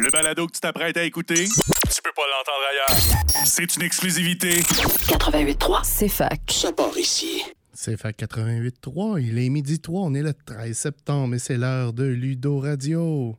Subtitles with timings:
[0.00, 3.46] Le balado que tu t'apprêtes à écouter, tu peux pas l'entendre ailleurs.
[3.46, 4.60] C'est une exclusivité.
[4.60, 6.40] 88.3, c'est fac.
[6.50, 7.42] Ça part ici.
[7.74, 11.92] C'est FAC 88.3, il est midi 3, on est le 13 septembre et c'est l'heure
[11.92, 13.36] de Ludo Radio.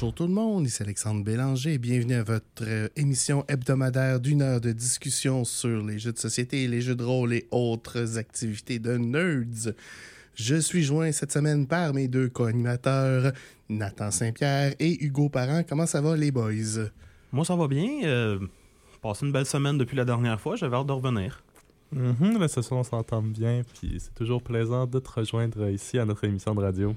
[0.00, 4.40] Bonjour tout le monde, ici Alexandre Bélanger et bienvenue à votre euh, émission hebdomadaire d'une
[4.40, 8.78] heure de discussion sur les jeux de société, les jeux de rôle et autres activités
[8.78, 9.74] de nerds.
[10.34, 13.32] Je suis joint cette semaine par mes deux co-animateurs,
[13.68, 15.64] Nathan Saint-Pierre et Hugo Parent.
[15.68, 16.88] Comment ça va les boys?
[17.30, 18.02] Moi, ça va bien.
[18.04, 18.38] Euh,
[19.02, 20.56] passé une belle semaine depuis la dernière fois.
[20.56, 21.42] J'avais hâte de revenir.
[21.92, 26.06] Mhm, la session, on s'entend bien, puis c'est toujours plaisant de te rejoindre ici à
[26.06, 26.96] notre émission de radio.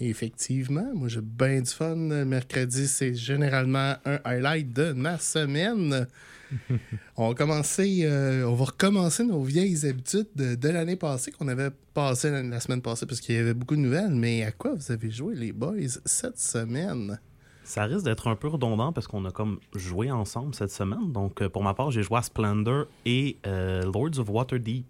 [0.00, 1.94] Effectivement, moi j'ai bien du fun.
[1.94, 6.06] Mercredi, c'est généralement un highlight de ma semaine.
[7.16, 11.48] on, va commencer, euh, on va recommencer nos vieilles habitudes de, de l'année passée qu'on
[11.48, 14.14] avait passé la, la semaine passée parce qu'il y avait beaucoup de nouvelles.
[14.14, 17.18] Mais à quoi vous avez joué les boys cette semaine?
[17.64, 21.12] Ça risque d'être un peu redondant parce qu'on a comme joué ensemble cette semaine.
[21.12, 24.84] Donc, euh, pour ma part, j'ai joué à Splendor et euh, Lords of Waterdeep.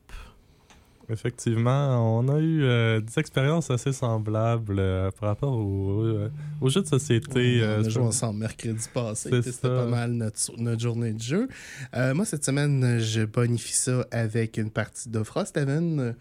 [1.11, 6.29] Effectivement, on a eu euh, des expériences assez semblables euh, par rapport au- euh,
[6.61, 7.31] aux jeux de société.
[7.35, 9.31] Oui, on a joué ensemble mercredi passé.
[9.43, 11.49] C'était pas mal notre, notre journée de jeu.
[11.95, 16.15] Moi, cette semaine, je bonifie ça avec une partie de Frosthaven.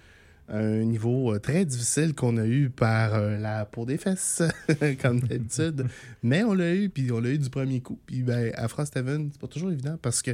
[0.50, 4.42] Un niveau très difficile qu'on a eu par la peau des fesses,
[5.02, 5.86] comme d'habitude.
[6.24, 7.98] Mais on l'a eu, puis on l'a eu du premier coup.
[8.06, 10.32] Puis ben, à Frosthaven, c'est pas toujours évident parce que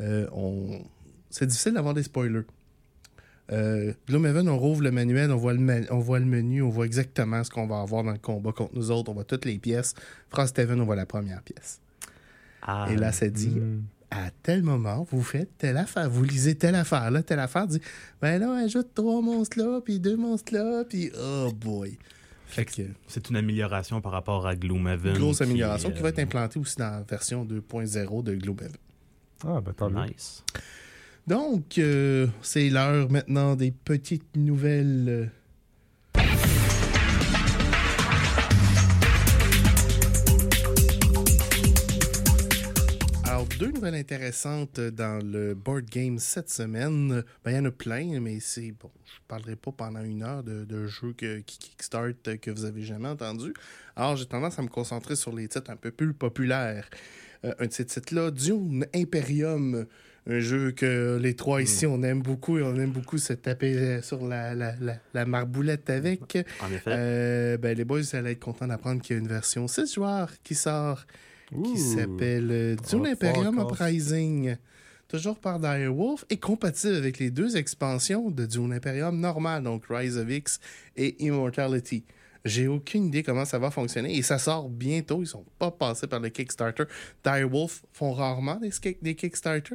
[0.00, 0.80] euh, on...
[1.30, 2.44] c'est difficile d'avoir des spoilers.
[3.52, 6.68] Euh, Gloomhaven, on rouvre le manuel, on voit le, ma- on voit le menu, on
[6.68, 9.44] voit exactement ce qu'on va avoir dans le combat contre nous autres, on voit toutes
[9.44, 9.94] les pièces.
[10.30, 11.80] Frosthaven, on voit la première pièce.
[12.62, 13.82] Ah, Et là, ça dit, Hmm.
[14.10, 17.80] à tel moment, vous faites telle affaire, vous lisez telle affaire, là, telle affaire, dit,
[18.22, 21.98] ben là, ajoute trois monstres là, puis deux monstres là, puis oh boy.
[22.46, 25.14] Fait que, c'est une amélioration par rapport à Gloomhaven.
[25.16, 28.72] grosse amélioration qui, va être euh, implantée aussi dans la version 2.0 de Gloomhaven.
[29.46, 30.10] Ah, ben tant mieux.
[31.26, 35.30] Donc, euh, c'est l'heure maintenant des petites nouvelles.
[43.26, 47.22] Alors, deux nouvelles intéressantes dans le board game cette semaine.
[47.44, 48.90] Ben, il y en a plein, mais c'est bon.
[49.04, 52.82] Je parlerai pas pendant une heure de, de jeux que- qui kickstart que vous avez
[52.82, 53.52] jamais entendu.
[53.94, 56.88] Alors, j'ai tendance à me concentrer sur les titres un peu plus populaires.
[57.44, 59.86] Euh, un de ces titres-là, Dune Imperium,
[60.26, 63.74] un jeu que les trois ici, on aime beaucoup et on aime beaucoup se taper
[63.76, 66.36] euh, sur la, la, la, la marboulette avec.
[66.60, 66.82] En effet.
[66.88, 69.94] Euh, ben, les boys, vous allez être contents d'apprendre qu'il y a une version 6
[69.94, 71.04] joueurs qui sort,
[71.64, 74.56] qui s'appelle euh, Dune Imperium Uprising.
[75.08, 80.16] Toujours par Direwolf et compatible avec les deux expansions de Dune Imperium normal, donc Rise
[80.16, 80.60] of X
[80.96, 82.04] et Immortality.
[82.44, 85.22] J'ai aucune idée comment ça va fonctionner et ça sort bientôt.
[85.22, 86.84] Ils sont pas passés par le Kickstarter.
[87.24, 88.70] Direwolf font rarement des,
[89.02, 89.74] des Kickstarter.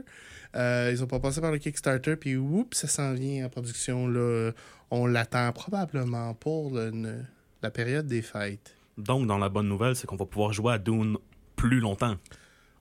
[0.55, 4.07] Euh, ils ont pas passé par le Kickstarter puis oups, ça s'en vient en production
[4.07, 4.51] là.
[4.91, 7.21] On l'attend probablement pour le- ne-
[7.61, 8.75] la période des fêtes.
[8.97, 11.17] Donc, dans la bonne nouvelle, c'est qu'on va pouvoir jouer à Dune
[11.55, 12.15] plus longtemps.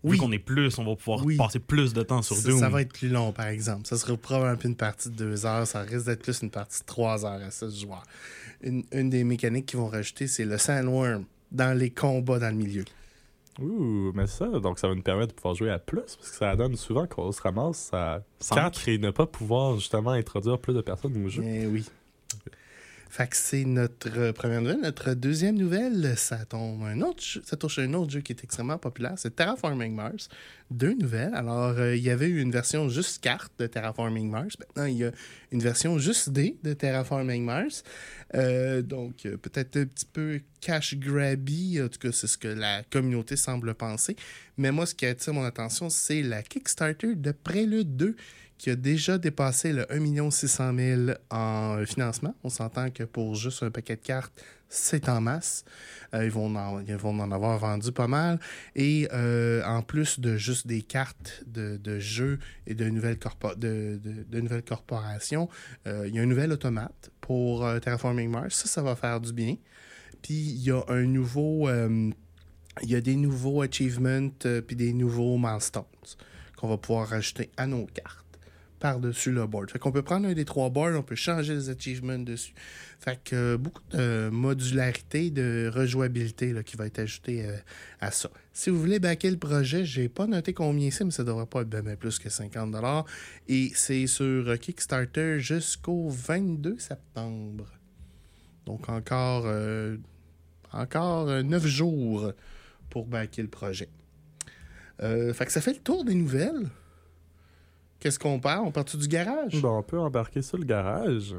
[0.04, 0.12] Oui.
[0.12, 1.36] Vu qu'on est plus, on va pouvoir Oui.
[1.36, 2.58] passer plus de temps sur Ça, Dune.
[2.58, 3.86] ça va être plus long, par exemple.
[3.86, 5.66] Ça sera probablement plus une partie de deux heures.
[5.66, 8.04] Ça risque d'être plus une partie de trois heures à 6 joueurs.
[8.62, 12.56] Une, une des mécaniques qu'ils vont rajouter, c'est le sandworm dans les combats dans le
[12.56, 12.84] milieu.
[13.60, 16.36] Ouh, mais ça, donc ça va nous permettre de pouvoir jouer à plus, parce que
[16.36, 18.56] ça donne souvent qu'on se ramasse à Cinq.
[18.56, 21.42] 4 et ne pas pouvoir justement introduire plus de personnes au jeu.
[21.44, 21.84] Eh oui.
[23.14, 24.80] Fait c'est notre première nouvelle.
[24.80, 28.76] Notre deuxième nouvelle, ça tombe un autre ça touche un autre jeu qui est extrêmement
[28.76, 30.28] populaire, c'est Terraforming Mars.
[30.68, 31.32] Deux nouvelles.
[31.32, 34.56] Alors, euh, il y avait eu une version juste carte de Terraforming Mars.
[34.58, 35.12] Maintenant, il y a
[35.52, 37.84] une version juste dé de Terraforming Mars.
[38.34, 41.80] Euh, donc, euh, peut-être un petit peu cash grabby.
[41.80, 44.16] En tout cas, c'est ce que la communauté semble penser.
[44.56, 48.16] Mais moi, ce qui attire mon attention, c'est la Kickstarter de Prélude 2
[48.58, 52.34] qui a déjà dépassé le 1 600 000 en financement.
[52.44, 54.32] On s'entend que pour juste un paquet de cartes,
[54.68, 55.64] c'est en masse.
[56.14, 58.40] Euh, ils, vont en, ils vont en avoir vendu pas mal.
[58.74, 63.18] Et euh, en plus de juste des cartes de, de jeux et de nouvelles,
[63.56, 65.48] de, de- nouvelles corporations,
[65.86, 68.56] euh, il y a un nouvel automate pour Terraforming Mars.
[68.56, 69.56] Ça, ça va faire du bien.
[70.22, 71.68] Puis il y a un nouveau...
[72.82, 74.30] il y a des nouveaux achievements
[74.66, 75.84] puis des nouveaux milestones
[76.56, 78.23] qu'on va pouvoir rajouter à nos cartes.
[78.84, 79.70] Par-dessus le board.
[79.70, 82.52] Fait qu'on peut prendre un des trois boards, on peut changer les achievements dessus.
[83.00, 87.56] Fait que euh, beaucoup de modularité, de rejouabilité là, qui va être ajoutée euh,
[88.02, 88.28] à ça.
[88.52, 91.62] Si vous voulez backer le projet, j'ai pas noté combien c'est, mais ça devrait pas
[91.62, 92.76] être bien plus que 50
[93.48, 97.64] Et c'est sur Kickstarter jusqu'au 22 septembre.
[98.66, 99.96] Donc encore, euh,
[100.72, 102.32] encore 9 jours
[102.90, 103.88] pour backer le projet.
[105.00, 106.68] fait que ça fait le tour des nouvelles.
[108.04, 108.62] Qu'est-ce qu'on part?
[108.62, 109.62] On part du garage?
[109.62, 111.34] Bon, on peut embarquer sur le garage.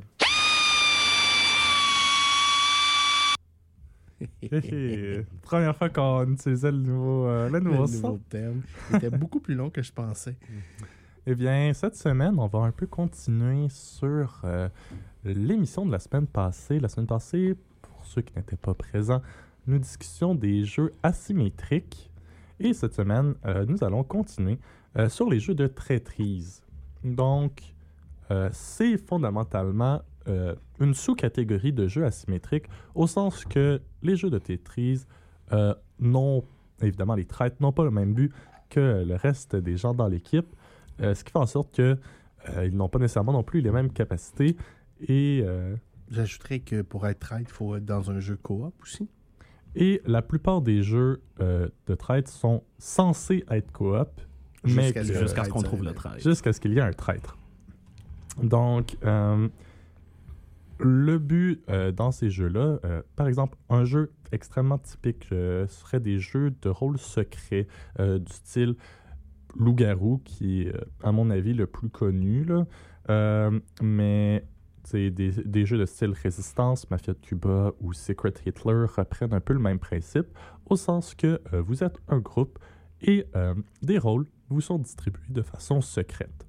[5.44, 8.64] Première fois qu'on utilisait le nouveau, euh, le nouveau, le thème.
[8.90, 10.36] Il était beaucoup plus long que je pensais.
[11.28, 14.70] Eh bien, cette semaine, on va un peu continuer sur euh,
[15.24, 16.80] l'émission de la semaine passée.
[16.80, 19.24] La semaine passée, pour ceux qui n'étaient pas présents,
[19.66, 22.12] nous discussions des jeux asymétriques.
[22.60, 24.60] Et cette semaine, euh, nous allons continuer
[24.98, 26.64] euh, sur les jeux de traîtrise.
[27.04, 27.76] Donc,
[28.32, 34.40] euh, c'est fondamentalement euh, une sous-catégorie de jeux asymétriques au sens que les jeux de
[34.40, 35.06] traîtrise
[36.00, 36.44] n'ont,
[36.82, 38.34] évidemment, les traîtres n'ont pas le même but
[38.70, 40.48] que le reste des gens dans l'équipe,
[41.00, 42.00] ce qui fait en sorte qu'ils
[42.64, 44.58] ils n'ont pas nécessairement non plus les mêmes capacités
[45.08, 45.46] et...
[46.10, 49.08] J'ajouterais que pour être traître, il faut être dans un jeu coop aussi.
[49.76, 54.10] Et la plupart des jeux de traître sont censés être coop,
[54.66, 56.22] Jusqu'à ce qu'on trouve le traître.
[56.22, 57.38] Jusqu'à ce qu'il y ait un traître.
[58.42, 59.48] Donc, euh,
[60.80, 65.30] le but euh, dans ces jeux-là, euh, par exemple, un jeu extrêmement typique
[65.68, 67.68] serait des jeux de rôle secret
[68.00, 68.76] du style
[69.58, 72.44] Loup-garou, qui est, à mon avis, le plus connu.
[72.44, 73.52] Là.
[73.82, 74.46] mais
[74.92, 79.54] des, des, jeux de style Résistance, Mafia de Cuba ou Secret Hitler reprennent un peu
[79.54, 80.28] le même principe,
[80.66, 82.60] au sens que vous êtes un groupe
[83.02, 83.26] et
[83.82, 86.46] des rôles vous sont distribués de façon secrète.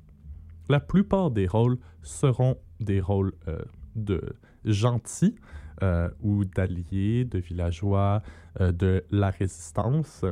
[0.68, 3.58] La plupart des rôles seront des rôles euh,
[3.94, 5.36] de gentils
[5.82, 8.22] euh, ou d'alliés, de villageois,
[8.60, 10.24] euh, de la résistance.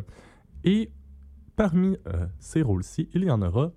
[0.65, 0.91] Et
[1.57, 1.97] parmi
[2.41, 3.71] ces rôles-ci, il y en aura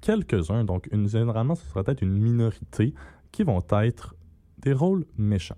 [0.00, 2.94] quelques-uns, donc une, généralement ce sera peut-être une minorité,
[3.32, 4.14] qui vont être
[4.58, 5.56] des rôles méchants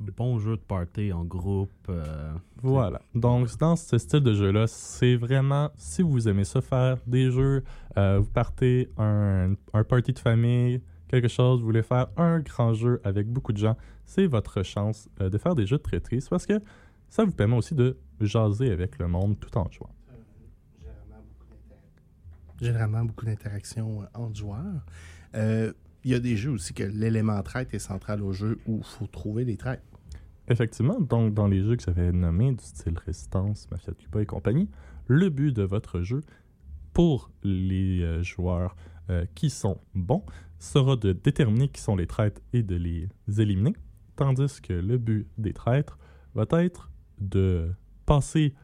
[0.00, 1.70] bon jeu de party en groupe.
[1.88, 2.32] Euh,
[2.62, 3.00] voilà.
[3.14, 7.62] Donc, dans ce style de jeu-là, c'est vraiment, si vous aimez ça, faire des jeux,
[7.96, 12.74] euh, vous partez un, un party de famille, quelque chose, vous voulez faire un grand
[12.74, 16.28] jeu avec beaucoup de gens, c'est votre chance euh, de faire des jeux de traîtrise
[16.28, 16.60] parce que
[17.08, 19.90] ça vous permet aussi de jaser avec le monde tout en jouant.
[22.60, 24.86] Généralement, beaucoup d'interactions entre joueurs.
[26.06, 28.84] Il y a des jeux aussi que l'élément traite est central au jeu où il
[28.84, 29.82] faut trouver des traites.
[30.46, 34.24] Effectivement, donc dans les jeux que j'avais nommés, du style Résistance, Mafia de Cuba et
[34.24, 34.68] compagnie,
[35.08, 36.22] le but de votre jeu,
[36.92, 38.76] pour les euh, joueurs
[39.10, 40.22] euh, qui sont bons,
[40.60, 43.08] sera de déterminer qui sont les traîtres et de les
[43.40, 43.74] éliminer,
[44.14, 45.98] tandis que le but des traîtres
[46.36, 47.72] va être de
[48.06, 48.54] passer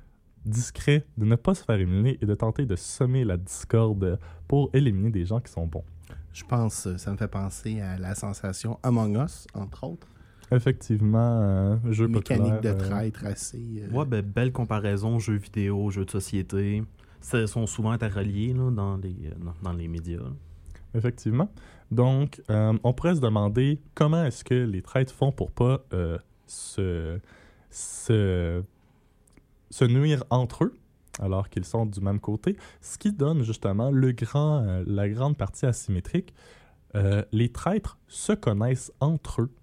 [0.45, 4.71] discret, de ne pas se faire éliminer et de tenter de semer la discorde pour
[4.75, 5.85] éliminer des gens qui sont bons.
[6.33, 10.07] Je pense, euh, ça me fait penser à la sensation Among Us, entre autres.
[10.51, 13.85] Effectivement, euh, jeu Mécanique de euh, traître assez.
[13.91, 16.83] Ouais, ben, belle comparaison, jeux vidéo, jeux de société.
[17.33, 19.31] Ils sont souvent interreliés là, dans, les,
[19.63, 20.21] dans, les médias.
[20.95, 21.51] Effectivement.
[21.91, 25.85] Donc, on pourrait se demander comment est-ce que les traîtres font pour pas
[26.47, 27.21] se,
[27.71, 28.63] se,
[29.71, 30.75] se nuire entre eux
[31.21, 35.37] alors qu'ils sont du même côté, ce qui donne justement le grand, euh, la grande
[35.37, 36.35] partie asymétrique.
[36.95, 39.55] Euh, les traîtres se connaissent entre eux,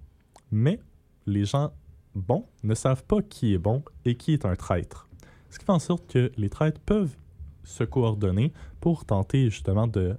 [0.51, 0.79] mais
[1.25, 1.71] les gens
[2.15, 5.07] bons ne savent pas qui est bon et qui est un traître.
[5.49, 7.15] Ce qui fait en sorte que les traîtres peuvent
[7.63, 8.51] se coordonner
[8.81, 10.17] pour tenter justement de,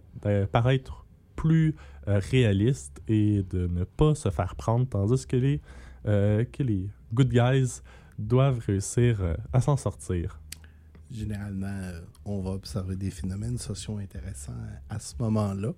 [0.53, 1.75] paraître plus
[2.07, 5.61] euh, réalistes et de ne pas se faire prendre, tandis que les,
[6.05, 7.83] que les good guys
[8.19, 10.40] doivent réussir à s'en sortir
[11.11, 14.53] généralement, euh, on va observer des phénomènes sociaux intéressants
[14.89, 15.73] à ce moment-là.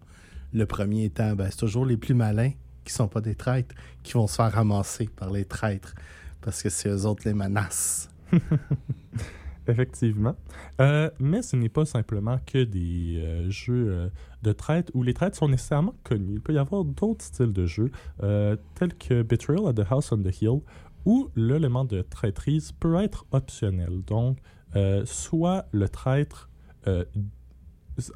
[0.53, 2.53] Le premier étant, ben, c'est toujours les plus malins
[2.85, 5.95] qui sont pas des traîtres qui vont se faire ramasser par les traîtres
[6.41, 8.11] parce que c'est eux autres les menaces.
[9.69, 10.35] Effectivement.
[10.81, 14.11] Euh, mais ce n'est pas simplement que des euh, jeux
[14.43, 16.35] de traîtres où les traîtres sont nécessairement connus.
[16.35, 20.19] Il peut y avoir d'autres styles de jeux, tels que Betrayal at the House on
[20.19, 20.62] the Hill,
[21.05, 24.03] où l'élément de traîtrise peut être optionnel.
[24.07, 24.39] Donc,
[24.76, 26.49] euh, soit le traître,
[26.87, 27.05] euh,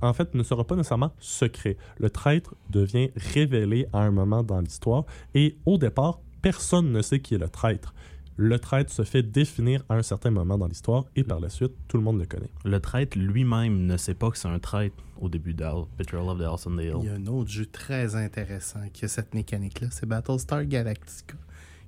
[0.01, 1.77] en fait, ne sera pas nécessairement secret.
[1.99, 7.21] Le traître devient révélé à un moment dans l'histoire et au départ, personne ne sait
[7.21, 7.95] qui est le traître.
[8.37, 11.73] le traître se fait définir à un certain moment dans l'histoire et par la suite,
[11.89, 12.51] tout le monde le connaît.
[12.65, 15.65] Le traître lui-même ne sait pas que c'est un traître au début de
[15.97, 16.97] Betrayal of the House on the Hill.
[17.01, 21.37] Il y a un autre jeu très intéressant qui a cette mécanique-là, c'est Battlestar Galactica,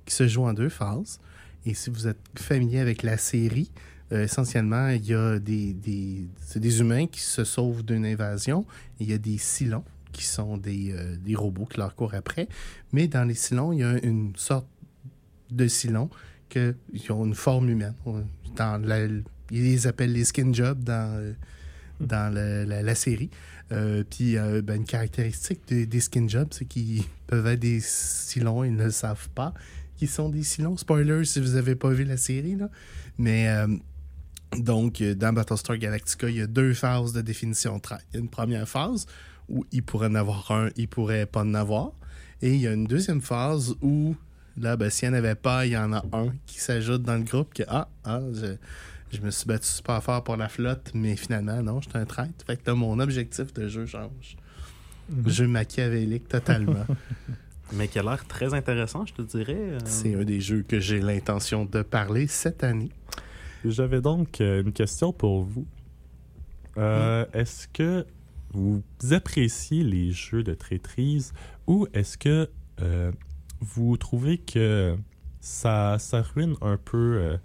[0.05, 1.19] qui se joue en deux phases.
[1.65, 3.71] Et si vous êtes familier avec la série,
[4.11, 8.65] euh, essentiellement, il y a des, des, des humains qui se sauvent d'une invasion.
[8.99, 12.47] Il y a des Cylons qui sont des, euh, des robots qui leur courent après.
[12.91, 14.67] Mais dans les Cylons, il y a une sorte
[15.51, 16.09] de Cylons
[16.49, 17.93] qui ont une forme humaine.
[18.55, 21.35] Dans la, ils les appellent les skin jobs dans,
[21.99, 23.29] dans la, la- série.
[23.71, 28.75] Euh, puis ben, une caractéristique des, skin jobs, c'est qu'ils peuvent être des Cylons, ils
[28.75, 29.53] ne savent pas
[29.95, 30.77] qu'ils sont des Cylons.
[30.77, 32.71] Spoiler si vous n'avez pas vu la série, là.
[33.19, 33.47] Mais
[34.57, 38.05] donc, euh, dans Battlestar Galactica, il y a deux phases de définition de traite.
[38.11, 39.05] Il y a une première phase
[39.47, 41.91] où il pourrait en avoir un, il pourrait pas en avoir.
[42.41, 44.15] Et il y a une deuxième phase où,
[44.57, 47.15] là, ben, s'il n'y en avait pas, il y en a un qui s'ajoute dans
[47.15, 48.55] le groupe que, ah, ah, je,
[49.11, 52.05] je me suis battu super fort pour la flotte, mais finalement, non, je suis un
[52.05, 52.45] traître.
[52.45, 54.37] Fait que là, mon objectif de jeu change.
[55.25, 56.85] Jeu machiavélique totalement.
[57.73, 59.53] Mais qui a l'air très intéressant, je te dirais.
[59.55, 59.79] euh.
[59.85, 62.89] C'est un des jeux que j'ai l'intention de parler cette année.
[63.65, 65.65] J'avais donc euh, une question pour vous.
[66.77, 68.05] Euh, Est-ce que
[68.53, 71.33] vous appréciez les jeux de traîtrise
[71.67, 72.49] ou est-ce que
[72.81, 73.11] euh,
[73.59, 74.95] vous trouvez que
[75.39, 77.37] ça, ça ruine un peu euh,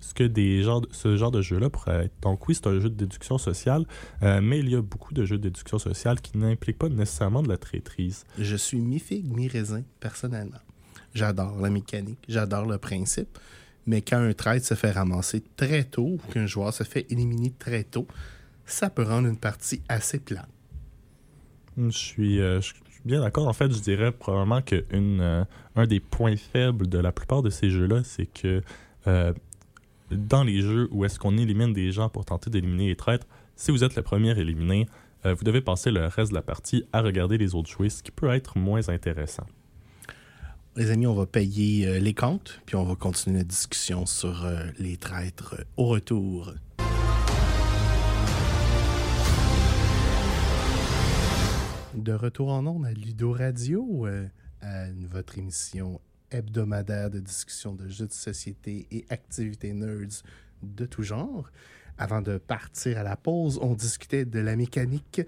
[0.00, 2.14] ce que des genres ce genre de jeu-là pourrait être?
[2.22, 3.86] Donc oui, c'est un jeu de déduction sociale,
[4.22, 7.42] euh, mais il y a beaucoup de jeux de déduction sociale qui n'impliquent pas nécessairement
[7.42, 8.24] de la traîtrise.
[8.38, 10.60] Je suis mi-figue, mi-raisin, personnellement.
[11.14, 13.38] J'adore la mécanique, j'adore le principe,
[13.86, 17.52] mais quand un trade se fait ramasser très tôt ou qu'un joueur se fait éliminer
[17.58, 18.06] très tôt,
[18.64, 20.48] ça peut rendre une partie assez plate.
[21.76, 23.48] Je suis, euh, je suis bien d'accord.
[23.48, 27.50] En fait, je dirais probablement que euh, un des points faibles de la plupart de
[27.50, 28.62] ces jeux-là, c'est que
[29.06, 29.32] euh,
[30.10, 33.70] dans les jeux où est-ce qu'on élimine des gens pour tenter d'éliminer les traîtres, si
[33.70, 34.86] vous êtes le premier éliminé,
[35.24, 38.10] vous devez passer le reste de la partie à regarder les autres jouer, ce qui
[38.10, 39.46] peut être moins intéressant.
[40.74, 44.46] Les amis, on va payer euh, les comptes, puis on va continuer la discussion sur
[44.46, 46.54] euh, les traîtres euh, au retour.
[51.94, 54.06] De retour en ondes à Ludo Radio,
[54.62, 56.00] à votre émission
[56.30, 60.22] hebdomadaire de discussion de jeux de société et activités nerds
[60.62, 61.50] de tout genre.
[61.98, 65.20] Avant de partir à la pause, on discutait de la mécanique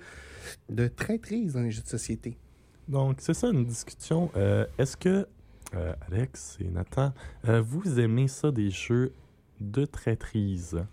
[0.71, 2.39] de traîtrise dans les jeux de société.
[2.89, 4.31] Donc, c'est ça une discussion.
[4.37, 5.27] Euh, Est-ce que,
[5.75, 7.13] euh, Alex et Nathan,
[7.49, 9.13] euh, vous aimez ça des jeux
[9.61, 10.85] de traîtrise?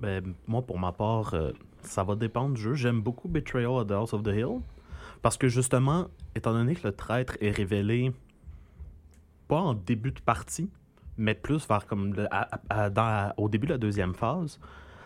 [0.00, 1.34] Ben, moi, pour ma part,
[1.82, 2.74] ça va dépendre du jeu.
[2.74, 4.60] J'aime beaucoup Betrayal of the House of the Hill.
[5.22, 8.12] Parce que justement, étant donné que le traître est révélé
[9.48, 10.70] pas en début de partie,
[11.16, 12.14] mais plus vers comme
[13.36, 14.60] au début de la deuxième phase,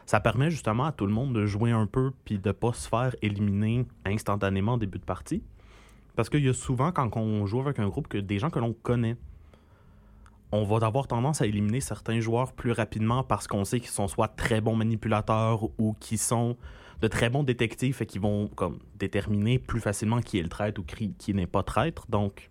[0.05, 2.89] ça permet justement à tout le monde de jouer un peu puis de pas se
[2.89, 5.43] faire éliminer instantanément en début de partie.
[6.17, 8.59] Parce qu'il y a souvent, quand on joue avec un groupe, que des gens que
[8.59, 9.17] l'on connaît,
[10.53, 14.09] on va avoir tendance à éliminer certains joueurs plus rapidement parce qu'on sait qu'ils sont
[14.09, 16.57] soit très bons manipulateurs ou qui sont
[17.01, 20.81] de très bons détectives et qui vont comme déterminer plus facilement qui est le traître
[20.81, 22.07] ou qui, n'est pas traître.
[22.11, 22.51] Donc,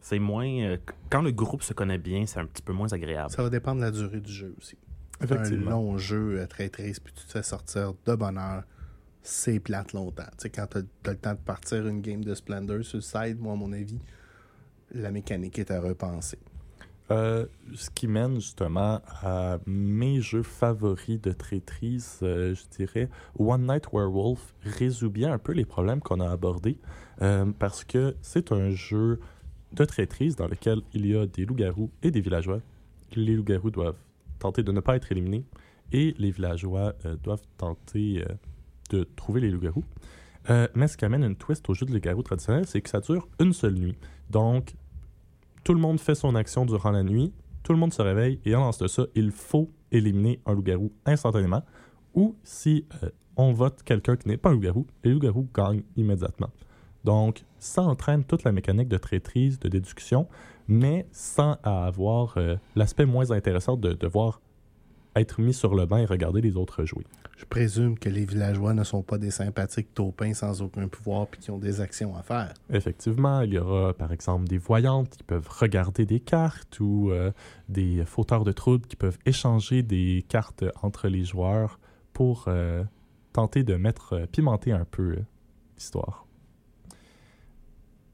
[0.00, 0.48] c'est moins.
[0.48, 0.78] euh,
[1.10, 3.30] quand le groupe se connaît bien, c'est un petit peu moins agréable.
[3.30, 4.76] Ça va dépendre de la durée du jeu aussi.
[5.20, 5.70] Un Effectivement.
[5.70, 8.62] long jeu à traîtrise, puis tu te fais sortir de bonne heure,
[9.22, 10.24] c'est plate longtemps.
[10.32, 13.38] Tu sais, quand tu as, le temps de partir une game de Splendor sur side,
[13.40, 14.00] moi, à mon avis,
[14.92, 16.38] la mécanique est à repenser.
[17.10, 23.08] Euh, ce qui mène justement à mes jeux favoris de traîtrise, euh, je dirais
[23.38, 26.76] One Night Werewolf résout bien un peu les problèmes qu'on a abordés
[27.22, 29.20] euh, parce que c'est un jeu
[29.72, 32.60] de traîtrise dans lequel il y a des loups-garous et des villageois.
[33.14, 33.96] Les loups-garous doivent
[34.38, 35.46] tenter de ne pas être éliminés
[35.92, 38.22] et les villageois doivent tenter
[38.90, 39.84] de trouver les loups-garous.
[40.50, 43.00] Euh, mais ce qui amène une twist au jeu de loup-garou traditionnel, c'est que ça
[43.00, 43.96] dure une seule nuit.
[44.30, 44.74] Donc,
[45.64, 48.54] tout le monde fait son action durant la nuit, tout le monde se réveille et
[48.54, 51.62] en lance de ça, il faut éliminer un loup-garou instantanément.
[52.14, 56.50] Ou si euh, on vote quelqu'un qui n'est pas un loup-garou, les loups-garous gagnent immédiatement.
[57.04, 60.26] Donc, ça entraîne toute la mécanique de traîtrise, de déduction,
[60.66, 64.40] mais sans avoir euh, l'aspect moins intéressant de devoir
[65.16, 67.04] être mis sur le banc et regarder les autres jouer.
[67.38, 71.40] Je présume que les villageois ne sont pas des sympathiques taupins sans aucun pouvoir puis
[71.40, 72.52] qui ont des actions à faire.
[72.68, 77.30] Effectivement, il y aura par exemple des voyantes qui peuvent regarder des cartes ou euh,
[77.68, 81.78] des fauteurs de troubles qui peuvent échanger des cartes entre les joueurs
[82.12, 82.82] pour euh,
[83.32, 85.18] tenter de mettre, euh, pimenter un peu
[85.76, 86.26] l'histoire.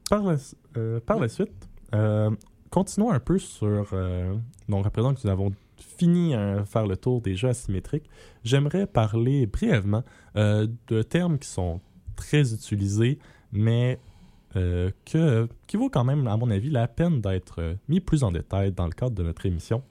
[0.07, 0.37] Par, la,
[0.99, 1.67] par la suite,
[2.69, 3.87] continuons un peu sur.
[4.69, 8.09] donc, à présent que nous avons fini de faire le tour des jeux asymétriques,
[8.43, 10.03] j'aimerais parler brièvement
[10.35, 11.81] euh, de termes qui sont
[12.15, 13.19] très utilisés,
[13.51, 13.99] mais
[14.55, 18.23] euh, que, qui vaut quand même, à mon avis, la peine d'être euh, mis plus
[18.23, 19.83] en détail dans le cadre de notre émission,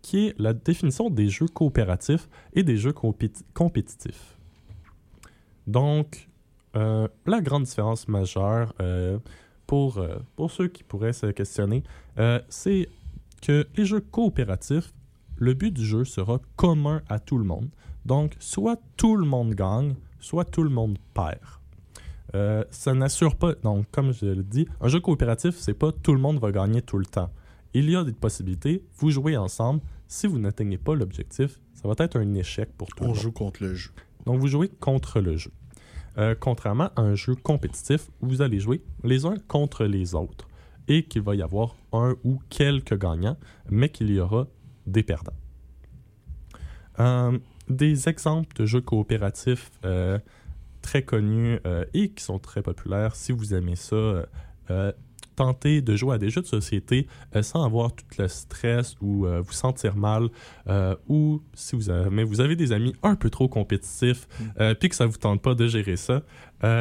[0.00, 4.38] qui est la définition des jeux coopératifs et des jeux compéti- compétitifs.
[5.66, 6.28] Donc,
[6.74, 8.72] la grande différence majeure
[9.66, 10.02] pour,
[10.36, 11.82] pour ceux qui pourraient se questionner,
[12.48, 12.88] c'est
[13.40, 14.92] que les jeux coopératifs,
[15.36, 17.68] le but du jeu sera commun à tout le monde.
[18.04, 21.38] Donc, soit tout le monde gagne, soit tout le monde perd.
[22.34, 23.54] Euh, ça n'assure pas.
[23.62, 26.82] Donc, comme je le dis, un jeu coopératif, c'est pas tout le monde va gagner
[26.82, 27.30] tout le temps.
[27.74, 28.82] Il y a des possibilités.
[28.96, 29.80] Vous jouez ensemble.
[30.08, 33.18] Si vous n'atteignez pas l'objectif, ça va être un échec pour tout le On monde.
[33.22, 33.90] joue contre le jeu.
[34.26, 35.50] Donc, vous jouez contre le jeu.
[36.16, 40.47] Euh, contrairement à un jeu compétitif où vous allez jouer les uns contre les autres
[40.88, 43.36] et qu'il va y avoir un ou quelques gagnants,
[43.70, 44.46] mais qu'il y aura
[44.86, 45.36] des perdants.
[47.00, 50.18] Euh, des exemples de jeux coopératifs euh,
[50.80, 54.24] très connus euh, et qui sont très populaires, si vous aimez ça,
[55.36, 57.06] tentez de jouer à des jeux de société
[57.42, 60.28] sans avoir tout le stress ou vous sentir mal
[61.08, 64.26] ou si vous avez, mais vous avez des amis un peu trop compétitifs
[64.60, 66.22] euh, puis que ça vous tente pas de gérer ça.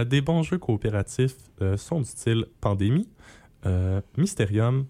[0.05, 1.37] Des bons jeux coopératifs
[1.77, 3.07] sont du style Pandémie,
[3.67, 4.85] euh, Mysterium,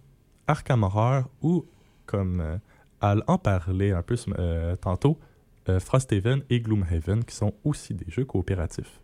[0.48, 1.66] Arkham Horror ou
[2.06, 2.58] comme euh,
[3.02, 5.18] Al en parlait un peu euh, tantôt,
[5.70, 9.00] euh, Frosthaven et Gloomhaven qui sont aussi des jeux coopératifs.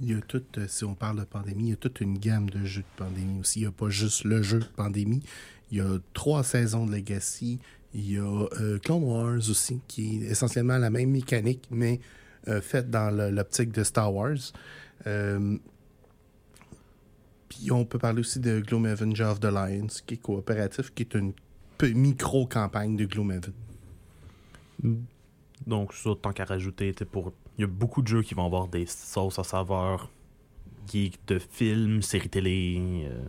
[0.00, 2.18] Il y a toute, euh, si on parle de pandémie, il y a toute une
[2.18, 3.60] gamme de jeux de pandémie aussi.
[3.60, 5.22] Il n'y a pas juste le jeu de pandémie.
[5.70, 7.58] Il y a trois saisons de Legacy.
[7.94, 8.22] Il y a
[8.60, 12.00] euh, Clone Wars aussi, qui est essentiellement la même mécanique, mais
[12.48, 14.52] euh, faite dans l'optique de Star Wars.
[17.48, 21.02] Puis on peut parler aussi de Gloomhaven Jar of the Lions, qui est coopératif, qui
[21.02, 21.32] est une
[21.82, 23.52] micro-campagne de Gloomhaven.
[25.66, 27.32] Donc, ça, tant qu'à rajouter, pour...
[27.58, 30.10] il y a beaucoup de jeux qui vont avoir des sauces à saveur
[30.90, 33.06] geek de films, séries télé.
[33.10, 33.22] euh,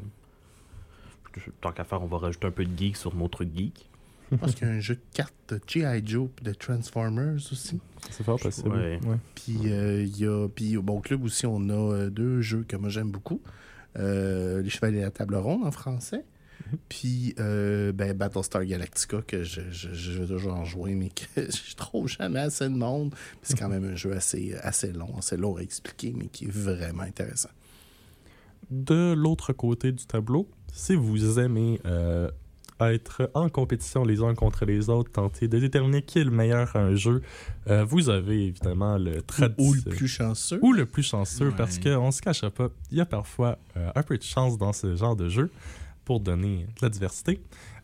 [1.61, 3.89] Tant qu'à faire, on va rajouter un peu de geek sur nos trucs geek.
[4.31, 6.01] Je pense qu'il y a un jeu de cartes de G.I.
[6.05, 7.79] Joe puis de Transformers aussi.
[8.09, 8.69] C'est fort possible.
[8.71, 8.99] Ouais.
[9.05, 9.17] Ouais.
[9.35, 12.65] Puis euh, il y a puis au bon club aussi on a euh, deux jeux
[12.67, 13.39] que moi j'aime beaucoup.
[13.97, 16.23] Euh, les Chevaliers de la Table Ronde en français.
[16.89, 21.49] Puis euh, ben, Battlestar Galactica que je, je, je veux toujours en jouer mais que
[21.51, 23.15] je trouve jamais assez de monde.
[23.41, 26.51] C'est quand même un jeu assez, assez long, assez lourd à expliquer mais qui est
[26.51, 27.49] vraiment intéressant.
[28.69, 32.29] De l'autre côté du tableau, si vous aimez euh,
[32.81, 36.75] être en compétition les uns contre les autres, tenter de déterminer qui est le meilleur
[36.75, 37.21] à un jeu,
[37.69, 39.95] euh, vous avez évidemment le Ou le traditionnel.
[39.97, 40.59] plus chanceux.
[40.61, 41.55] ou le plus chanceux Ouais.
[41.57, 44.73] parce qu'on se cachera pas, il y a parfois euh, un peu de chance dans
[44.73, 45.49] ce genre de jeu
[46.05, 47.41] pour donner de la diversité.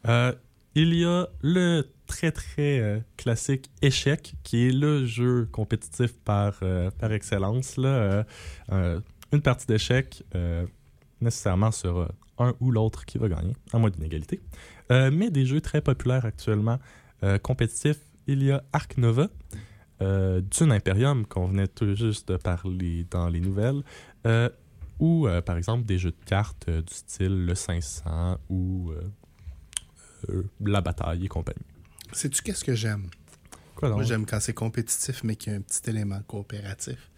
[0.08, 0.32] Euh,
[0.76, 6.58] il y a le très très euh, classique échec qui est le jeu compétitif par,
[6.64, 7.78] euh, par excellence.
[7.78, 8.26] Là,
[8.72, 9.00] Euh,
[9.32, 10.24] une partie d'échec
[11.22, 14.42] nécessairement sera un ou l'autre qui va gagner, à moins d'une égalité.
[14.92, 16.80] Euh, mais des jeux très populaires actuellement
[17.24, 19.28] euh, compétitifs, il y a Ark Nova,
[20.02, 23.84] euh, Dune Imperium qu'on venait tout juste de parler dans les nouvelles,
[25.00, 28.92] ou par exemple des jeux de cartes du style le 500 ou
[30.62, 31.66] la bataille et compagnie.
[32.14, 33.10] Sais-tu qu'est-ce que j'aime?
[33.76, 33.98] Quoi donc?
[33.98, 37.10] Moi j'aime quand c'est compétitif mais qu'il y a un petit élément coopératif.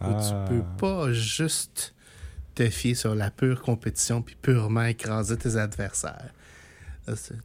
[0.00, 0.44] Où Ah.
[0.48, 1.93] tu peux pas juste
[2.54, 6.32] te fier sur la pure compétition puis purement écraser tes adversaires.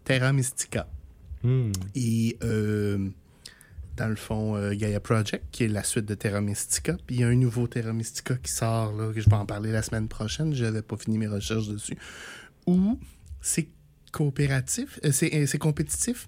[0.03, 0.87] Terra Mystica.
[1.43, 1.71] Hmm.
[1.95, 3.09] Et euh,
[3.99, 6.95] dans le fond, euh, Gaia Project, qui est la suite de Terra Mystica.
[7.05, 9.45] Puis il y a un nouveau Terra Mystica qui sort, là, que je vais en
[9.45, 10.53] parler la semaine prochaine.
[10.53, 11.97] Je n'avais pas fini mes recherches dessus.
[12.65, 12.97] Où
[13.41, 13.67] c'est
[14.11, 16.27] coopératif, euh, c'est euh, c'est compétitif,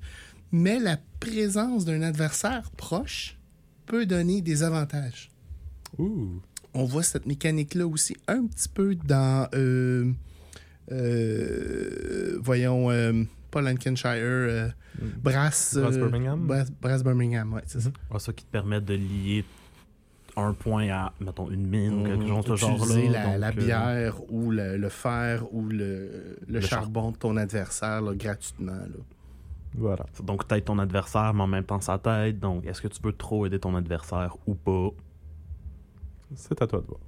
[0.52, 3.38] mais la présence d'un adversaire proche
[3.86, 5.32] peut donner des avantages
[5.98, 6.41] Ouh.
[6.74, 10.12] On voit cette mécanique-là aussi un petit peu dans, euh,
[10.92, 14.70] euh, voyons, euh, pas Lancashire, euh,
[15.24, 16.48] Brass, Brass Birmingham?
[16.48, 17.90] Brass, Brass Birmingham, ouais, c'est ça.
[18.10, 19.46] Ah, ça qui te permet de lier
[20.38, 22.86] un point à, mettons, une mine ou quelque chose de ce genre-là.
[22.86, 27.12] Utiliser la, donc, la euh, bière ou le, le fer ou le, le, Le charbon
[27.12, 28.72] de ton adversaire là, gratuitement.
[28.72, 28.88] Là.
[29.74, 30.06] Voilà.
[30.24, 32.40] Donc, t'aides ton adversaire, mais en même temps sa tête.
[32.40, 34.90] Donc, est-ce que tu peux trop aider ton adversaire ou pas?
[36.36, 37.00] C'est à toi de voir.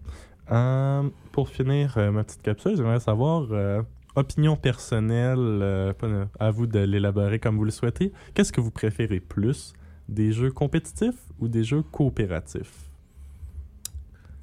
[0.52, 3.82] Euh, pour finir euh, ma petite capsule, j'aimerais savoir, euh,
[4.16, 5.96] opinion personnelle,
[6.40, 8.12] à vous de l'élaborer comme vous le souhaitez.
[8.34, 9.74] Qu'est-ce que vous préférez plus
[10.10, 12.90] Des jeux compétitifs ou des jeux coopératifs?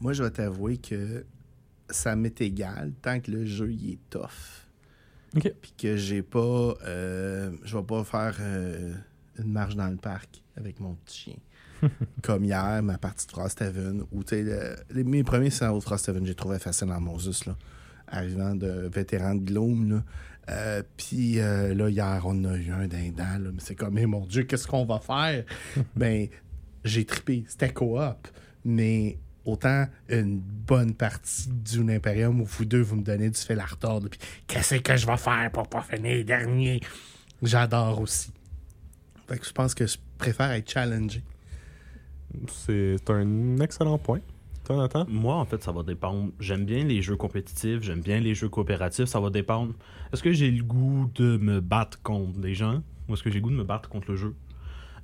[0.00, 1.24] Moi, je vais t'avouer que
[1.90, 4.66] ça m'est égal tant que le jeu il est tough.
[5.32, 6.74] Puis que j'ai pas.
[6.82, 8.40] je vais pas faire
[9.38, 11.36] une marche dans le parc avec mon petit chien.
[12.22, 16.34] Comme hier, ma partie de Frosthaven, où le- les- mes premiers scénarios de Frosthaven, j'ai
[16.34, 17.56] trouvé facile en Moses, là.
[18.08, 20.02] Arrivant de vétéran de Gloom, là.
[20.48, 23.50] Euh, Puis euh, là, hier, on a eu un dindant, là.
[23.52, 25.44] Mais c'est comme, mais mon Dieu, qu'est-ce qu'on va faire?
[25.96, 26.26] ben,
[26.84, 27.44] j'ai trippé.
[27.46, 28.26] C'était coop.
[28.64, 33.58] Mais autant une bonne partie du Imperium où vous deux, vous me donnez du fil
[33.60, 34.08] à retordre.
[34.10, 36.80] Puis qu'est-ce que je vais faire pour pas finir dernier?
[37.42, 38.32] J'adore aussi.
[39.28, 41.22] Fait que je pense que je préfère être challengé.
[42.48, 44.20] C'est un excellent point.
[44.68, 45.04] Nathan?
[45.08, 46.30] Moi, en fait, ça va dépendre.
[46.38, 49.06] J'aime bien les jeux compétitifs, j'aime bien les jeux coopératifs.
[49.06, 49.72] Ça va dépendre.
[50.12, 53.40] Est-ce que j'ai le goût de me battre contre des gens ou est-ce que j'ai
[53.40, 54.34] le goût de me battre contre le jeu?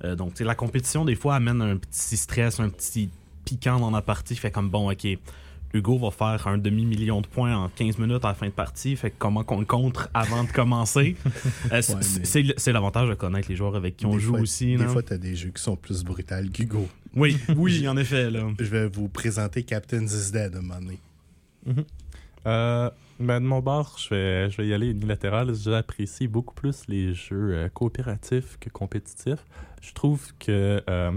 [0.05, 3.09] Euh, donc, tu sais, la compétition, des fois, amène un petit stress, un petit
[3.43, 4.35] piquant dans la partie.
[4.37, 5.05] Fait comme, bon, OK,
[5.73, 8.95] Hugo va faire un demi-million de points en 15 minutes à la fin de partie.
[8.95, 11.17] Fait que comment qu'on le contre avant de commencer?
[11.73, 11.93] Euh, c'est-
[12.35, 14.77] Ouais, mais- l'avantage de connaître les joueurs avec qui on Des joue fois- aussi.
[14.77, 16.87] Des fois, t'as des jeux qui sont plus brutals qu'Hugo.
[17.17, 18.29] Oui, oui, en effet.
[18.29, 18.47] Là.
[18.59, 20.99] Je vais vous présenter Captain is Dead à un moment donné.
[22.45, 25.53] Euh, ben, de mon bord, je vais, je vais y aller unilatéral.
[25.55, 29.43] J'apprécie beaucoup plus les jeux euh, coopératifs que compétitifs.
[29.81, 31.11] Je trouve que, euh,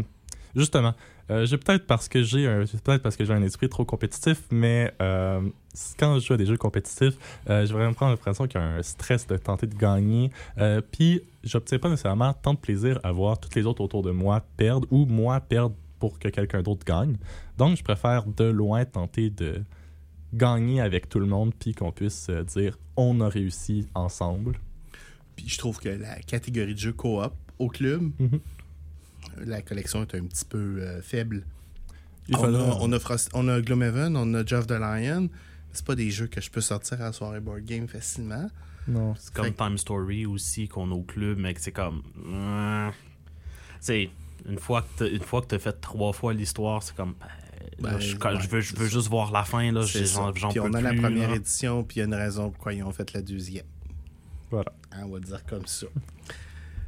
[0.56, 0.94] justement,
[1.30, 4.42] euh, j'ai peut-être parce que j'ai un, peut-être parce que j'ai un esprit trop compétitif,
[4.50, 7.14] mais quand je joue à des jeux compétitifs,
[7.48, 10.30] euh, j'ai vraiment l'impression qu'il y a un stress de tenter de gagner.
[10.92, 14.42] Puis, j'obtiens pas nécessairement tant de plaisir à voir toutes les autres autour de moi
[14.56, 17.16] perdre ou moi perdre pour que quelqu'un d'autre gagne.
[17.58, 19.62] Donc, je préfère de loin tenter de
[20.34, 24.58] gagner avec tout le monde puis qu'on puisse euh, dire on a réussi ensemble.
[25.36, 28.40] Puis je trouve que la catégorie de jeux coop au club, Mhm.
[29.46, 31.44] la collection est un petit peu euh, faible.
[32.28, 35.28] Il on, a, on, a Frost- on a Gloomhaven, on a Geoff the Lion.
[35.72, 38.48] C'est pas des jeux que je peux sortir à la soirée board game facilement.
[38.88, 39.14] Non.
[39.18, 42.02] C'est comme Fait- Time Story aussi qu'on a au club, mais que c'est comme.
[42.26, 42.90] euh,
[43.80, 44.10] C'est
[44.48, 47.14] une fois que t'as- une fois que t'as fait trois fois l'histoire, c'est comme.
[47.20, 49.82] là, Ben, je, quand ouais, je veux, je veux juste voir la fin là.
[49.82, 51.36] J'en j'en Puis peux on a la première là.
[51.36, 53.64] édition, puis il y a une raison pourquoi ils ont fait la deuxième.
[54.50, 54.72] Voilà.
[54.92, 55.86] Hein, on va dire comme ça.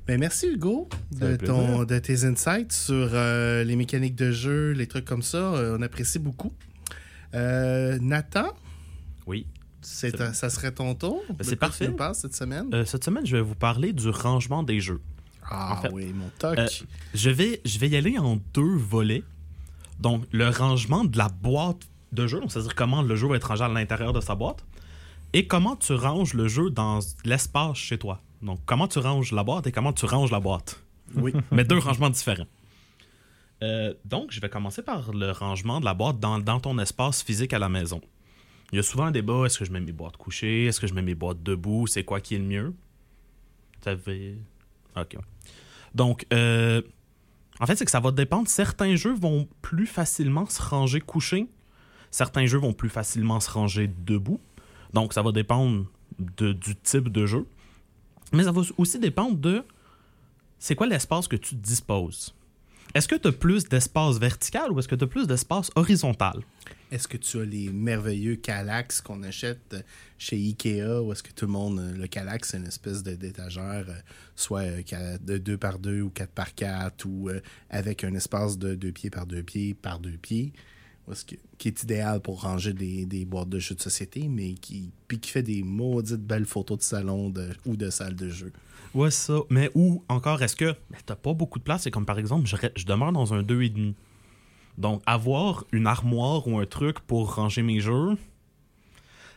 [0.06, 4.88] Ben, merci Hugo de, ton, de tes insights sur euh, les mécaniques de jeu, les
[4.88, 5.36] trucs comme ça.
[5.38, 6.52] Euh, on apprécie beaucoup.
[7.34, 8.52] Euh, Nathan,
[9.26, 9.46] Oui.
[9.80, 11.22] c'est ça serait ton tour.
[11.28, 11.86] Ben, De c'est quoi parfait.
[11.86, 12.66] Tu nous cette semaine?
[12.74, 15.00] Euh, cette semaine, je vais vous parler du rangement des jeux.
[15.54, 16.58] Ah en fait, oui, mon toc.
[16.58, 16.66] euh,
[17.14, 19.22] Je vais, je vais y aller en deux volets.
[20.00, 23.62] Donc, le rangement de la boîte de jeu, c'est-à-dire comment le jeu va être rangé
[23.64, 24.64] à l'intérieur de sa boîte,
[25.32, 28.20] et comment tu ranges le jeu dans l'espace chez toi.
[28.42, 30.82] Donc, comment tu ranges la boîte et comment tu ranges la boîte.
[31.14, 31.32] oui.
[31.52, 32.46] mais deux rangements différents.
[33.62, 37.22] Euh, donc, je vais commencer par le rangement de la boîte dans, dans ton espace
[37.22, 38.00] physique à la maison.
[38.72, 40.64] Il y a souvent un débat est-ce que je mets mes boîtes couchées?
[40.66, 41.86] Est-ce que je mets mes boîtes debout?
[41.86, 42.74] C'est quoi qui est le mieux?
[43.82, 44.34] Tu avais.
[44.96, 45.14] Ok.
[45.14, 45.18] ouais.
[45.94, 46.82] Donc, euh,
[47.60, 48.48] en fait, c'est que ça va dépendre.
[48.48, 51.46] Certains jeux vont plus facilement se ranger couchés.
[52.10, 54.40] Certains jeux vont plus facilement se ranger debout.
[54.92, 55.86] Donc, ça va dépendre
[56.18, 57.46] de- du type de jeu.
[58.32, 59.62] Mais ça va aussi dépendre de
[60.58, 62.34] c'est quoi l'espace que tu disposes?
[62.94, 66.40] Est-ce que tu as plus d'espace vertical ou est-ce que tu as plus d'espace horizontal?
[66.90, 69.80] Est-ce que tu as les merveilleux Calax qu'on achète euh,
[70.18, 73.86] chez Ikea ou est-ce que tout le monde, euh, le Calax, c'est une espèce d'étagère,
[73.88, 73.94] euh,
[74.36, 74.64] soit
[75.22, 77.30] de 2 par 2 ou 4 par 4 ou
[77.70, 80.52] avec un espace de 2 pieds par 2 pieds par 2 pieds,
[81.26, 85.18] que- qui est idéal pour ranger des, boîtes de jeux de société, mais qui, puis
[85.18, 87.32] qui fait des maudites belles photos de salon
[87.64, 88.52] ou de salle de jeu?
[88.94, 89.40] Ouais, ça.
[89.48, 90.76] Mais ou encore, est-ce que
[91.06, 91.82] t'as pas beaucoup de place?
[91.82, 93.94] C'est comme par exemple, je, je demeure dans un 2,5.
[94.78, 98.16] Donc, avoir une armoire ou un truc pour ranger mes jeux,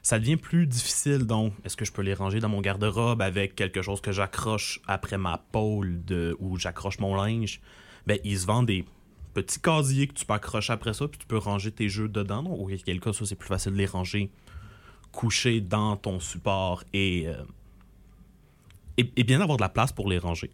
[0.01, 1.25] ça devient plus difficile.
[1.25, 4.79] Donc, est-ce que je peux les ranger dans mon garde-robe avec quelque chose que j'accroche
[4.87, 7.59] après ma pôle de, j'accroche mon linge?
[8.07, 8.85] Ben, ils se vendent des
[9.33, 12.43] petits casiers que tu peux accrocher après ça, puis tu peux ranger tes jeux dedans.
[12.43, 14.31] Donc, auquel cas, ça, c'est plus facile de les ranger
[15.11, 17.43] couchés dans ton support et, euh,
[18.97, 20.49] et, et bien avoir de la place pour les ranger.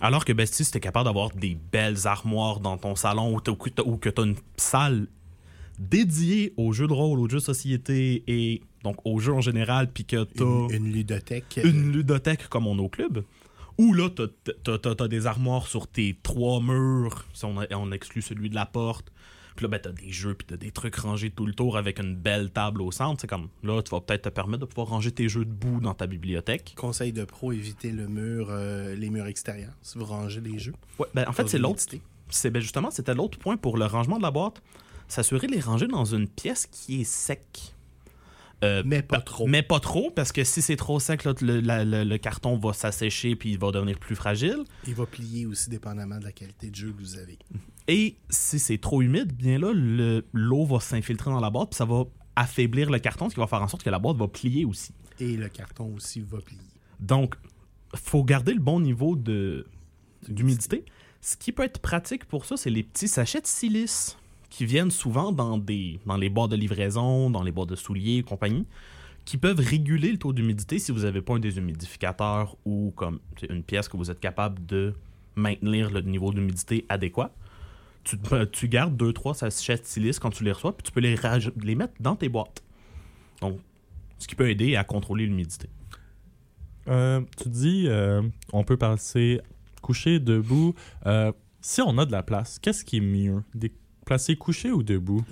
[0.00, 3.36] Alors que ben, si tu es capable d'avoir des belles armoires dans ton salon ou,
[3.50, 5.08] ou que t'as- ou que tu as une salle
[5.78, 9.90] dédiée aux jeux de rôle, aux jeux de société et donc aux jeux en général,
[9.92, 11.60] puis que tu Une, as une ludothèque.
[11.62, 13.24] une ludothèque comme on a au club,
[13.76, 14.22] ou là, tu
[14.70, 19.12] as, des armoires sur tes trois murs, si on, on exclut celui de la porte.
[19.58, 21.76] Puis là, ben, tu as des jeux, puis tu des trucs rangés tout le tour
[21.76, 23.20] avec une belle table au centre.
[23.20, 25.94] C'est comme là, tu vas peut-être te permettre de pouvoir ranger tes jeux debout dans
[25.94, 26.74] ta bibliothèque.
[26.76, 30.74] Conseil de pro, éviter le mur, euh, les murs extérieurs si vous rangez les jeux.
[31.00, 31.82] Ouais, ben, en fait, c'est l'autre.
[32.28, 34.62] C'est ben, justement, c'était l'autre point pour le rangement de la boîte.
[35.08, 37.74] S'assurer de les ranger dans une pièce qui est sec.
[38.64, 39.46] Euh, Mais pas pa- trop.
[39.46, 42.56] Mais pas trop, parce que si c'est trop sec, là, le, la- le- le carton
[42.58, 44.64] va s'assécher puis il va devenir plus fragile.
[44.86, 47.38] Il va plier aussi dépendamment de la qualité de jeu que vous avez.
[47.86, 51.76] Et si c'est trop humide, bien là, le- l'eau va s'infiltrer dans la boîte puis
[51.76, 52.02] ça va
[52.34, 54.92] affaiblir le carton, ce qui va faire en sorte que la boîte va plier aussi.
[55.20, 56.60] Et le carton aussi va plier.
[57.00, 57.36] Donc,
[57.94, 59.66] faut garder le bon niveau de
[60.28, 60.84] d'humidité.
[61.20, 64.16] Ce qui peut être pratique pour ça, c'est les petits sachets de silice
[64.50, 68.18] qui viennent souvent dans, des, dans les boîtes de livraison, dans les boîtes de souliers
[68.18, 68.66] et compagnie,
[69.24, 73.62] qui peuvent réguler le taux d'humidité si vous n'avez pas un déshumidificateur ou comme une
[73.62, 74.94] pièce que vous êtes capable de
[75.36, 77.30] maintenir le niveau d'humidité adéquat.
[78.04, 78.16] Tu,
[78.52, 81.92] tu gardes 2-3 sachets de silice quand tu les reçois, puis tu peux les, mettre
[82.00, 82.62] dans tes boîtes.
[83.42, 83.58] Donc,
[84.18, 85.68] ce qui peut aider à contrôler l'humidité.
[86.88, 89.42] Euh, tu dis, euh, on peut passer
[89.82, 90.74] couché, debout.
[91.06, 93.42] Euh, si on a de la place, qu'est-ce qui est mieux?
[94.08, 95.22] Placer couché ou debout?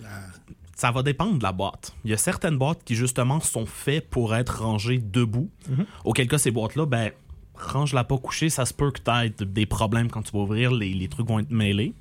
[0.77, 1.95] Ça va dépendre de la boîte.
[2.05, 5.49] Il y a certaines boîtes qui, justement, sont faites pour être rangées debout.
[5.71, 5.87] Mhm.
[6.05, 7.11] Auquel cas, ces boîtes-là, ben,
[7.55, 10.71] range-la pas couchée, ça se peut que tu aies des problèmes quand tu vas ouvrir,
[10.73, 11.95] les, les trucs vont être mêlés.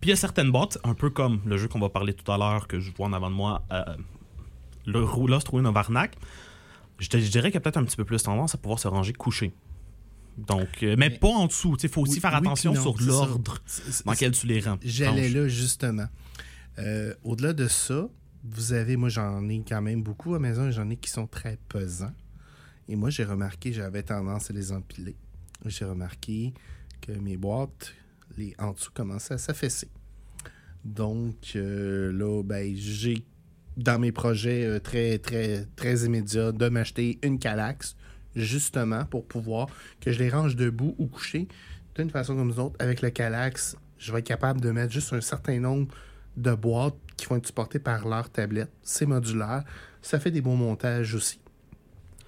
[0.00, 2.30] Puis il y a certaines boîtes, un peu comme le jeu qu'on va parler tout
[2.32, 3.82] à l'heure, que je vois en avant de moi, euh,
[4.86, 6.16] le Rou- Lost Ruin of Arnak,
[6.98, 8.78] je, te- je dirais qu'il y a peut-être un petit peu plus tendance à pouvoir
[8.78, 9.52] se ranger couché.
[10.36, 11.76] Donc, euh, mais, Mais- pas en dessous.
[11.82, 13.60] Il faut aussi Oui- faire oui attention non, sur l'ordre
[14.04, 14.78] dans lequel tu les rends.
[14.82, 16.06] J'allais là, justement.
[16.78, 18.08] Euh, Au-delà de ça,
[18.44, 21.58] vous avez, moi j'en ai quand même beaucoup à maison, j'en ai qui sont très
[21.68, 22.12] pesants.
[22.88, 25.16] Et moi j'ai remarqué, j'avais tendance à les empiler.
[25.64, 26.52] J'ai remarqué
[27.00, 27.94] que mes boîtes,
[28.36, 29.88] les en dessous commençaient à s'affaisser.
[30.84, 33.24] Donc euh, là, ben, j'ai
[33.76, 37.96] dans mes projets euh, très, très, très immédiats de m'acheter une Calax,
[38.36, 39.68] justement pour pouvoir
[40.00, 41.48] que je les range debout ou couchés
[41.96, 42.76] d'une façon comme d'une autre.
[42.78, 45.88] Avec le Calax, je vais être capable de mettre juste un certain nombre
[46.36, 48.70] de boîtes qui vont être supportées par leur tablette.
[48.82, 49.64] C'est modulaire.
[50.02, 51.40] Ça fait des bons montages aussi.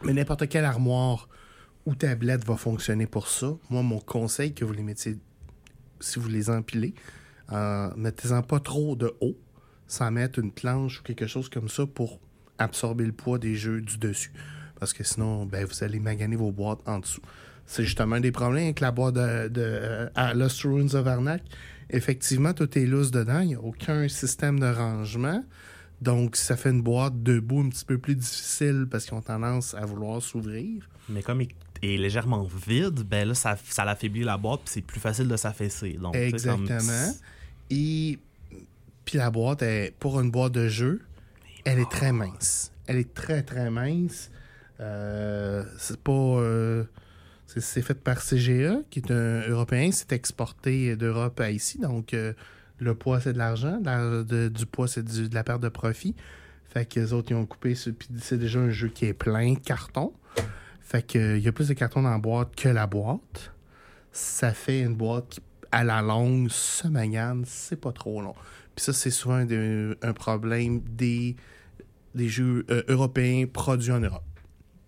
[0.03, 1.29] Mais n'importe quelle armoire
[1.85, 3.53] ou tablette va fonctionner pour ça.
[3.71, 5.19] Moi, mon conseil que vous les mettiez,
[6.01, 6.95] si vous les empilez,
[7.53, 9.37] euh, mettez-en pas trop de haut,
[9.87, 12.21] sans mettre une planche ou quelque chose comme ça pour
[12.59, 14.33] absorber le poids des jeux du dessus.
[14.81, 17.23] Parce que sinon, ben, vous allez maganer vos boîtes en dessous.
[17.67, 21.07] C'est justement un des problèmes avec la boîte de, de euh, à Lost Ruins of
[21.07, 21.43] Arnak.
[21.91, 23.41] Effectivement, tout est lousse dedans.
[23.41, 25.45] Il n'y a aucun système de rangement.
[26.01, 29.75] Donc, ça fait une boîte debout un petit peu plus difficile parce qu'ils ont tendance
[29.75, 30.89] à vouloir s'ouvrir.
[31.09, 31.49] Mais comme il
[31.83, 35.37] est légèrement vide, ben là, ça, ça l'affaiblit la boîte, puis c'est plus facile de
[35.37, 35.95] s'affaisser.
[35.95, 37.13] Donc, comme- Exactement.
[37.71, 38.19] Et
[39.05, 41.01] puis la boîte, est, pour une boîte de jeu,
[41.65, 42.71] elle est très mince.
[42.87, 44.31] Elle est très, très mince.
[44.81, 46.13] Euh, c'est pas...
[46.13, 46.85] euh,
[47.47, 49.91] c'est, fait par CGA, qui est un Européen.
[49.93, 51.79] C'est exporté d'Europe à ici.
[51.79, 52.33] Donc, euh,
[52.79, 53.81] le poids, c'est de l'argent.
[53.81, 56.15] Du poids, c'est de la perte de profit.
[56.69, 57.75] Fait que les autres, ils ont coupé.
[57.75, 60.13] c'est déjà un jeu qui est plein de carton.
[60.81, 63.53] Fait que, euh, il y a plus de carton dans la boîte que la boîte.
[64.13, 65.41] Ça fait une boîte qui,
[65.73, 67.45] à la longue, se magane.
[67.47, 68.35] C'est pas trop long.
[68.77, 71.35] Puis ça, c'est souvent de- un problème des,
[72.15, 74.23] des jeux européens produits en Europe.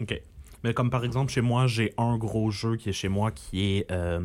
[0.01, 0.21] OK.
[0.63, 3.77] Mais comme par exemple, chez moi, j'ai un gros jeu qui est chez moi qui
[3.77, 4.21] est euh,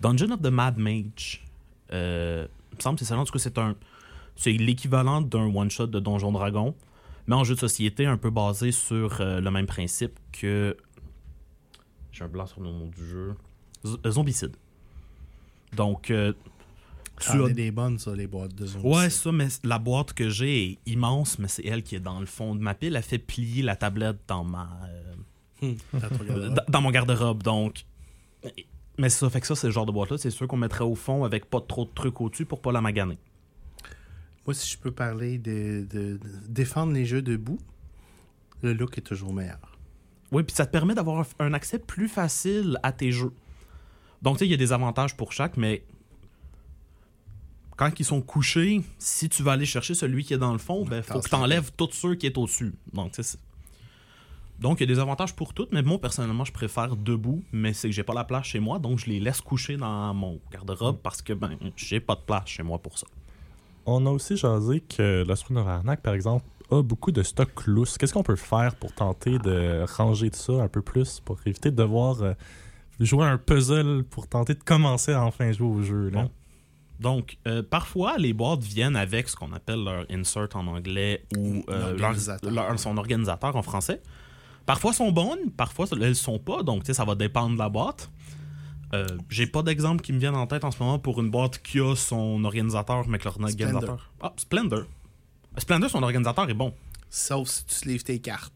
[0.00, 1.44] Dungeon of the Mad Mage.
[1.92, 3.18] Euh, il me semble que c'est ça.
[3.18, 3.74] En tout cas, c'est un.
[4.36, 6.74] C'est l'équivalent d'un one-shot de Donjon Dragon,
[7.26, 10.76] mais en jeu de société un peu basé sur euh, le même principe que.
[12.12, 13.34] J'ai un blanc sur le nom du jeu.
[14.06, 14.56] Zombicide.
[15.74, 16.10] Donc,
[17.20, 18.86] tu as des bonnes, ça, les boîtes de zombies.
[18.86, 22.20] Ouais, ça, mais la boîte que j'ai est immense, mais c'est elle qui est dans
[22.20, 22.94] le fond de ma pile.
[22.96, 24.68] Elle fait plier la tablette dans ma
[25.62, 26.54] euh, garde-robe.
[26.54, 27.84] dans- dans mon garde-robe, donc.
[28.98, 30.94] Mais ça fait que ça, c'est le genre de boîte-là, c'est sûr qu'on mettrait au
[30.94, 33.18] fond avec pas trop de trucs au-dessus pour pas la maganer.
[34.46, 37.58] Moi, si je peux parler de, de- de défendre les jeux debout,
[38.62, 39.76] le look est toujours meilleur.
[40.32, 43.32] Oui, puis ça te permet d'avoir un accès plus facile à tes jeux.
[44.22, 45.84] Donc, tu sais, il y a des avantages pour chaque, mais
[47.76, 50.84] quand ils sont couchés, si tu vas aller chercher celui qui est dans le fond,
[50.84, 52.74] ben, faut que tu enlèves tous ceux qui est au-dessus.
[52.92, 53.38] Donc, c'est-
[54.58, 57.74] donc, il y a des avantages pour toutes, mais moi, personnellement, je préfère debout, mais
[57.74, 60.40] c'est que j'ai pas la place chez moi, donc je les laisse coucher dans mon
[60.50, 63.06] garde-robe parce que, ben, j'ai pas de place chez moi pour ça.
[63.84, 67.96] On a aussi jasé que of Arnak, par exemple, a beaucoup de stock loose.
[67.98, 71.70] Qu'est-ce qu'on peut faire pour tenter de ranger de ça un peu plus pour éviter
[71.70, 72.32] de devoir euh,
[72.98, 76.08] jouer un puzzle pour tenter de commencer à enfin jouer au jeu?
[76.08, 76.22] Là?
[76.22, 76.30] Bon.
[77.00, 81.62] Donc, euh, parfois, les boîtes viennent avec ce qu'on appelle leur insert en anglais ou
[81.68, 82.50] euh, leur- L'organisateur.
[82.50, 84.00] leur- son organisateur en français.
[84.64, 86.62] Parfois, sont bonnes, parfois, elles sont pas.
[86.62, 88.10] Donc, tu sais, ça va dépendre de la boîte.
[88.94, 91.58] Euh, J'ai pas d'exemple qui me viennent en tête en ce moment pour une boîte
[91.62, 94.10] qui a son organisateur, mais que leur organisateur.
[94.20, 94.84] Ah, Splendor.
[95.58, 96.72] Splendor, son organisateur est bon.
[97.10, 98.52] Sauf si tu livres tes cartes.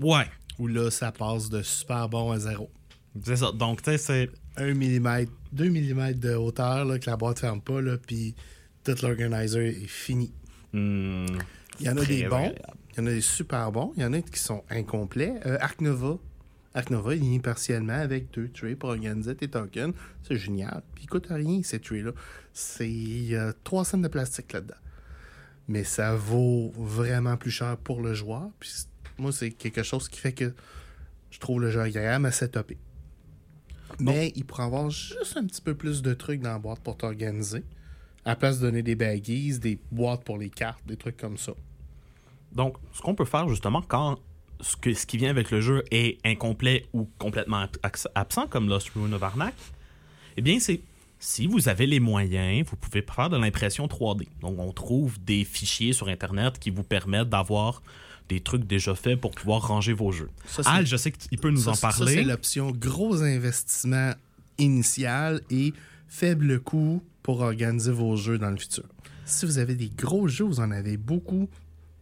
[0.00, 0.26] Ouais,
[0.58, 2.70] où là, ça passe de super bon à zéro.
[3.24, 3.50] c'est ça.
[3.52, 4.30] Donc, tu sais, c'est.
[4.56, 8.34] 1 mm, 2 mm de hauteur, là, que la boîte ferme pas, là, puis
[8.84, 10.32] tout l'organizer est fini.
[10.72, 11.26] hmm,
[11.80, 12.54] Il y en a des bons,
[12.92, 15.34] il y en a des super bons, il y en a qui sont incomplets.
[15.46, 16.18] Euh, Arc Nova.
[16.74, 19.94] Arc Nova, il vient partiellement avec deux trays pour organiser tes tokens.
[20.22, 20.82] C'est génial.
[20.94, 22.12] Puis il coûte rien, ces trays-là.
[22.52, 24.74] C'est 3 cents de plastique là-dedans.
[25.68, 28.50] Mais ça vaut vraiment plus cher pour le joueur.
[28.60, 28.70] Puis
[29.18, 30.52] moi, c'est quelque chose qui fait que
[31.30, 32.76] je trouve le jeu agréable à setuper.
[34.00, 36.96] Mais il pourrait avoir juste un petit peu plus de trucs dans la boîte pour
[36.96, 37.64] t'organiser.
[38.24, 41.38] À la place de donner des baggies, des boîtes pour les cartes, des trucs comme
[41.38, 41.52] ça.
[42.52, 44.18] Donc, ce qu'on peut faire justement quand
[44.60, 47.66] ce, que, ce qui vient avec le jeu est incomplet ou complètement
[48.14, 49.54] absent, comme Lost Ruin of Arnak,
[50.36, 50.80] eh bien, c'est
[51.18, 54.28] si vous avez les moyens, vous pouvez faire de l'impression 3D.
[54.40, 57.82] Donc, on trouve des fichiers sur Internet qui vous permettent d'avoir
[58.28, 60.30] des trucs déjà faits pour pouvoir ranger vos jeux.
[60.46, 62.14] Ça, Al, je sais qu'il peut nous Ça, en parler.
[62.14, 64.12] c'est l'option gros investissement
[64.58, 65.72] initial et
[66.08, 68.84] faible coût pour organiser vos jeux dans le futur.
[69.24, 71.48] Si vous avez des gros jeux, vous en avez beaucoup,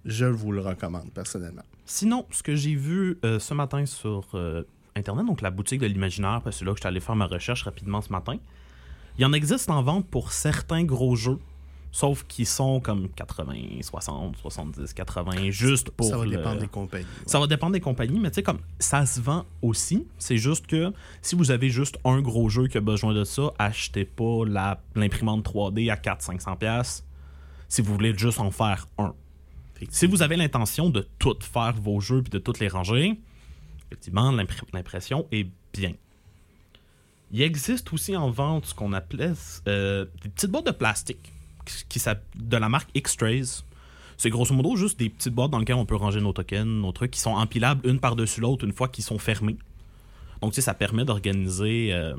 [0.04, 1.62] je vous le recommande personnellement.
[1.86, 4.62] Sinon, ce que j'ai vu euh, ce matin sur euh,
[4.96, 7.16] Internet, donc la boutique de l'imaginaire, parce que c'est là que je suis allé faire
[7.16, 8.36] ma recherche rapidement ce matin,
[9.18, 11.38] il y en existe en vente pour certains gros jeux,
[11.96, 16.08] sauf qu'ils sont comme 80, 60, 70, 80, juste pour.
[16.08, 17.04] ça va le- dépendre des compagnies.
[17.04, 17.22] ouais.
[17.26, 20.04] Ça va dépendre des compagnies, mais tu sais, comme ça se vend aussi.
[20.18, 23.52] C'est juste que si vous avez juste un gros jeu qui a besoin de ça,
[23.60, 24.42] achetez pas
[24.96, 27.04] l'imprimante 3D à 400-500$
[27.68, 29.14] si vous voulez juste en faire un.
[29.90, 33.20] Si vous avez l'intention de tout faire vos jeux puis de toutes les ranger,
[33.86, 35.92] effectivement, l'impr- l'impression est bien.
[37.30, 39.32] Il existe aussi en vente ce qu'on appelait
[39.68, 41.32] euh, des petites boîtes de plastique
[41.64, 42.00] qui,
[42.36, 43.62] de la marque X-Trays.
[44.16, 46.92] C'est grosso modo juste des petites boîtes dans lesquelles on peut ranger nos tokens, nos
[46.92, 49.56] trucs qui sont empilables une par-dessus l'autre une fois qu'ils sont fermés.
[50.40, 51.92] Donc, tu sais, ça permet d'organiser.
[51.92, 52.14] euh,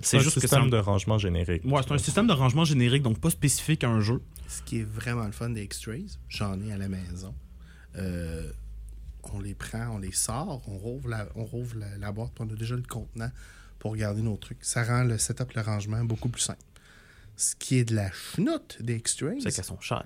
[0.00, 1.62] C'est un juste que c'est système un, de rangement générique.
[1.64, 4.20] ouais, c'est un système de rangement générique, donc pas spécifique à un jeu.
[4.46, 7.34] Ce qui est vraiment le fun des X-Trays, j'en ai à la maison.
[7.96, 8.50] Euh,
[9.32, 12.44] on les prend, on les sort, on rouvre la, on rouvre la, la boîte, puis
[12.48, 13.30] on a déjà le contenant
[13.78, 14.58] pour garder nos trucs.
[14.62, 16.60] Ça rend le setup, le rangement beaucoup plus simple.
[17.38, 20.04] Ce qui est de la chenoute des X-Trays, C'est qu'elles sont chères.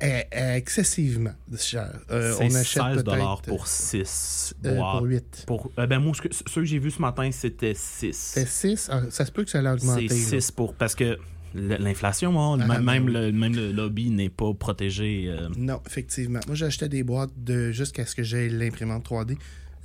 [0.00, 2.00] est, est excessivement cher.
[2.10, 4.98] Euh, on achète 16 peut-être pour 6 euh, boîtes.
[4.98, 5.44] pour 8.
[5.46, 8.16] Pour, euh, ben moi, ce que- ceux que j'ai vus ce matin, c'était 6.
[8.16, 8.90] C'est 6.
[9.10, 10.08] ça se peut que ça allait augmenter.
[10.08, 10.40] C'est là.
[10.40, 10.74] 6 pour.
[10.74, 11.18] Parce que
[11.54, 13.12] l'inflation, hein, Ah, même, ben oui.
[13.12, 15.26] le, même le lobby n'est pas protégé.
[15.28, 16.40] euh, Non, effectivement.
[16.46, 19.36] Moi, j'achetais des boîtes de jusqu'à ce que j'aie l'imprimante 3D.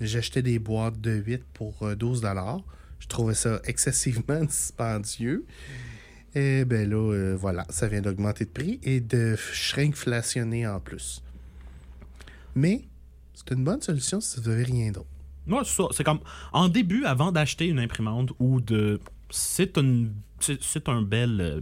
[0.02, 2.22] J'achetais des boîtes de 8 pour euh, 12
[3.00, 5.46] Je trouvais ça excessivement dispendieux.
[6.36, 11.24] Et ben là, euh, voilà, ça vient d'augmenter de prix et de shrinkflationner en plus.
[12.56, 12.86] Mais
[13.34, 15.08] c'est une bonne solution si vous n'avez rien d'autre.
[15.48, 15.84] Ouais, c'est ça.
[15.92, 16.20] C'est comme
[16.52, 19.00] en début, avant d'acheter une imprimante ou de.
[19.30, 21.62] C'est une- c'est un bel, euh,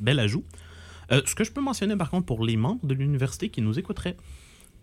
[0.00, 0.44] bel ajout.
[1.12, 3.78] Euh, ce que je peux mentionner par contre pour les membres de l'université qui nous
[3.78, 4.16] écouteraient,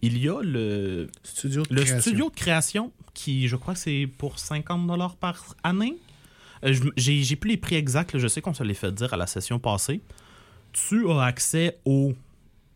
[0.01, 2.01] il y a le, Studio de le création.
[2.01, 5.97] studio de création qui, je crois, que c'est pour 50$ par année.
[6.65, 9.17] Euh, J'ai plus les prix exacts, là, je sais qu'on se les fait dire à
[9.17, 10.01] la session passée.
[10.73, 12.13] Tu as accès au,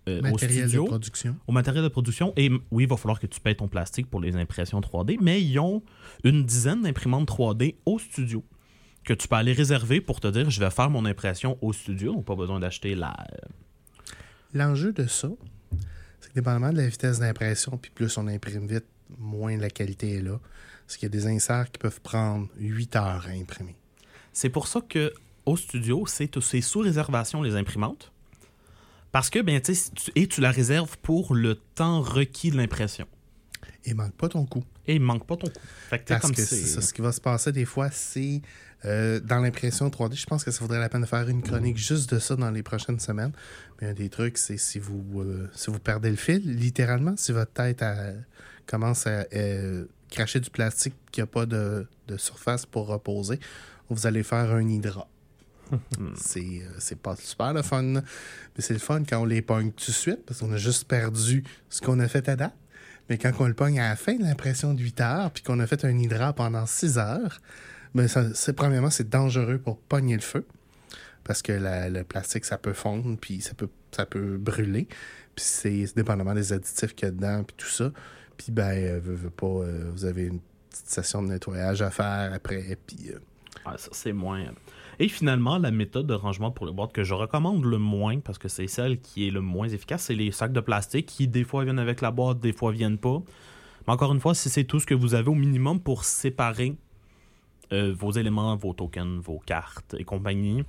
[0.10, 1.36] euh, au matériel de production.
[1.48, 2.34] au matériel de production.
[2.36, 5.42] Et oui, il va falloir que tu payes ton plastique pour les impressions 3D, mais
[5.42, 5.82] ils ont
[6.24, 8.44] une dizaine d'imprimantes 3D au studio
[9.04, 12.14] que tu peux aller réserver pour te dire je vais faire mon impression au studio.
[12.14, 13.16] Donc, pas besoin d'acheter la.
[13.34, 13.48] euh,
[14.54, 15.30] L'enjeu de ça,
[16.20, 18.86] c'est que dépendamment de la vitesse d'impression, puis plus on imprime vite,
[19.20, 20.40] moins la qualité est là.
[20.86, 23.76] Parce qu'il y a des inserts qui peuvent prendre 8 heures à imprimer.
[24.34, 25.14] C'est pour ça que
[25.46, 26.30] au studio, c'est
[26.62, 28.12] sous réservation les imprimantes.
[29.12, 29.74] Parce que, ben, tu
[30.16, 33.08] et tu la réserves pour le temps requis de l'impression.
[33.86, 34.64] Et manque pas ton coup.
[34.88, 35.54] Et il manque pas ton coup.
[35.90, 38.42] Fait que, Parce comme que c'est- ça, ce qui va se passer des fois, c'est
[38.84, 41.78] euh, dans l'impression 3D, je pense que ça vaudrait la peine de faire une chronique
[41.78, 43.32] juste de ça dans les prochaines semaines.
[43.82, 47.32] Mais un des trucs, c'est si vous euh, si vous perdez le fil, littéralement, si
[47.32, 47.84] votre tête
[48.68, 49.86] commence à euh,
[50.16, 53.40] cracher du plastique qui n'a pas de, de surface pour reposer,
[53.90, 55.08] vous allez faire un hydra.
[56.16, 57.82] c'est euh, c'est pas super le fun.
[57.84, 58.02] Mais
[58.60, 61.44] c'est le fun quand on les pogne tout de suite, parce qu'on a juste perdu
[61.70, 62.54] ce qu'on a fait à date.
[63.10, 65.60] Mais quand on le pogne à la fin de l'impression de 8 heures, puis qu'on
[65.60, 67.40] a fait un hydra pendant 6 heures,
[67.94, 70.46] ben ça, c'est, premièrement, c'est dangereux pour pogner le feu.
[71.24, 74.88] Parce que la- le plastique, ça peut fondre, puis ça peut, ça peut brûler.
[75.36, 77.92] Puis c'est, c'est dépendamment des additifs qu'il y a dedans, puis tout ça.
[78.38, 81.90] Puis ben, euh, veux, veux pas, euh, vous avez une petite session de nettoyage à
[81.92, 83.12] faire après, puis...
[83.12, 83.20] euh,
[83.66, 84.44] Ouais, ça, c'est moins.
[85.00, 88.38] Et finalement, la méthode de rangement pour les boîtes que je recommande le moins, parce
[88.38, 91.44] que c'est celle qui est le moins efficace, c'est les sacs de plastique qui, des
[91.44, 93.24] fois, viennent avec la boîte, des fois, viennent pas.
[93.88, 96.76] Mais encore une fois, si c'est tout ce que vous avez au minimum pour séparer
[97.74, 100.64] euh, vos éléments, vos tokens, vos cartes et compagnie,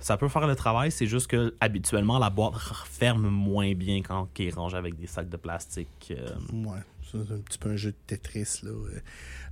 [0.00, 0.90] ça peut faire le travail.
[0.90, 2.54] C'est juste que habituellement, la boîte
[2.86, 6.12] ferme moins bien quand elle est rangée avec des sacs de plastique.
[6.16, 6.26] euh.
[6.52, 6.80] Ouais,
[7.12, 8.60] c'est un petit peu un jeu de Tetris.
[8.62, 8.70] Là.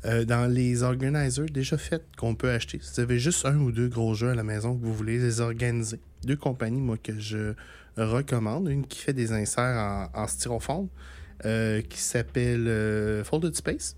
[0.07, 3.71] Euh, dans les organizers déjà faits qu'on peut acheter, si vous avez juste un ou
[3.71, 7.19] deux gros jeux à la maison que vous voulez les organiser, deux compagnies, moi, que
[7.19, 7.55] je
[7.97, 8.69] recommande.
[8.69, 10.89] Une qui fait des inserts en, en styrofoam,
[11.45, 13.97] euh, qui s'appelle euh, Folded Space.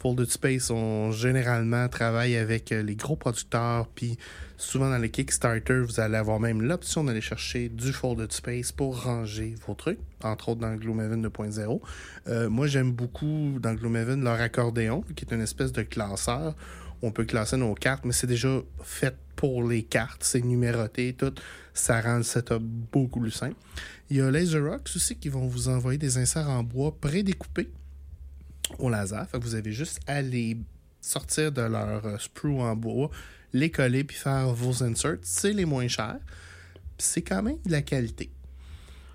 [0.00, 4.16] Folded Space, on généralement travaille avec euh, les gros producteurs, puis
[4.56, 9.02] souvent dans les Kickstarter, vous allez avoir même l'option d'aller chercher du Folded Space pour
[9.02, 11.80] ranger vos trucs, entre autres dans Gloomhaven 2.0.
[12.28, 16.54] Euh, moi, j'aime beaucoup dans Gloomhaven leur accordéon, qui est une espèce de classeur.
[17.02, 21.34] On peut classer nos cartes, mais c'est déjà fait pour les cartes, c'est numéroté, tout.
[21.74, 23.56] Ça rend le setup beaucoup plus simple.
[24.10, 27.68] Il y a Laser Rocks aussi qui vont vous envoyer des inserts en bois prédécoupés
[28.78, 29.28] au laser.
[29.28, 30.56] Fait que vous avez juste à les
[31.00, 33.10] sortir de leur euh, sprue en bois,
[33.52, 35.18] les coller puis faire vos inserts.
[35.22, 36.18] C'est les moins chers.
[36.98, 38.30] C'est quand même de la qualité.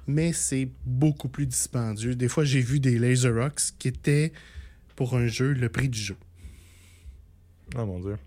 [0.07, 2.15] Mais c'est beaucoup plus dispendieux.
[2.15, 4.33] Des fois, j'ai vu des Laser Rocks qui étaient
[4.95, 6.15] pour un jeu le prix du jeu.
[7.75, 8.17] Oh mon dieu.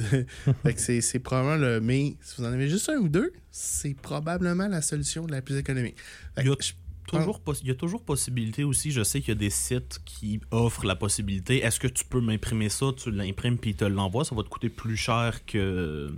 [0.62, 1.80] fait que c'est, probablement le.
[1.80, 5.56] Mais si vous en avez juste un ou deux, c'est probablement la solution la plus
[5.58, 5.96] économique.
[6.38, 6.72] Je-
[7.18, 10.00] Toujours poss- il y a toujours possibilité aussi, je sais qu'il y a des sites
[10.04, 11.58] qui offrent la possibilité.
[11.64, 14.68] Est-ce que tu peux m'imprimer ça, tu l'imprimes puis te l'envoie, ça va te coûter
[14.68, 16.12] plus cher que.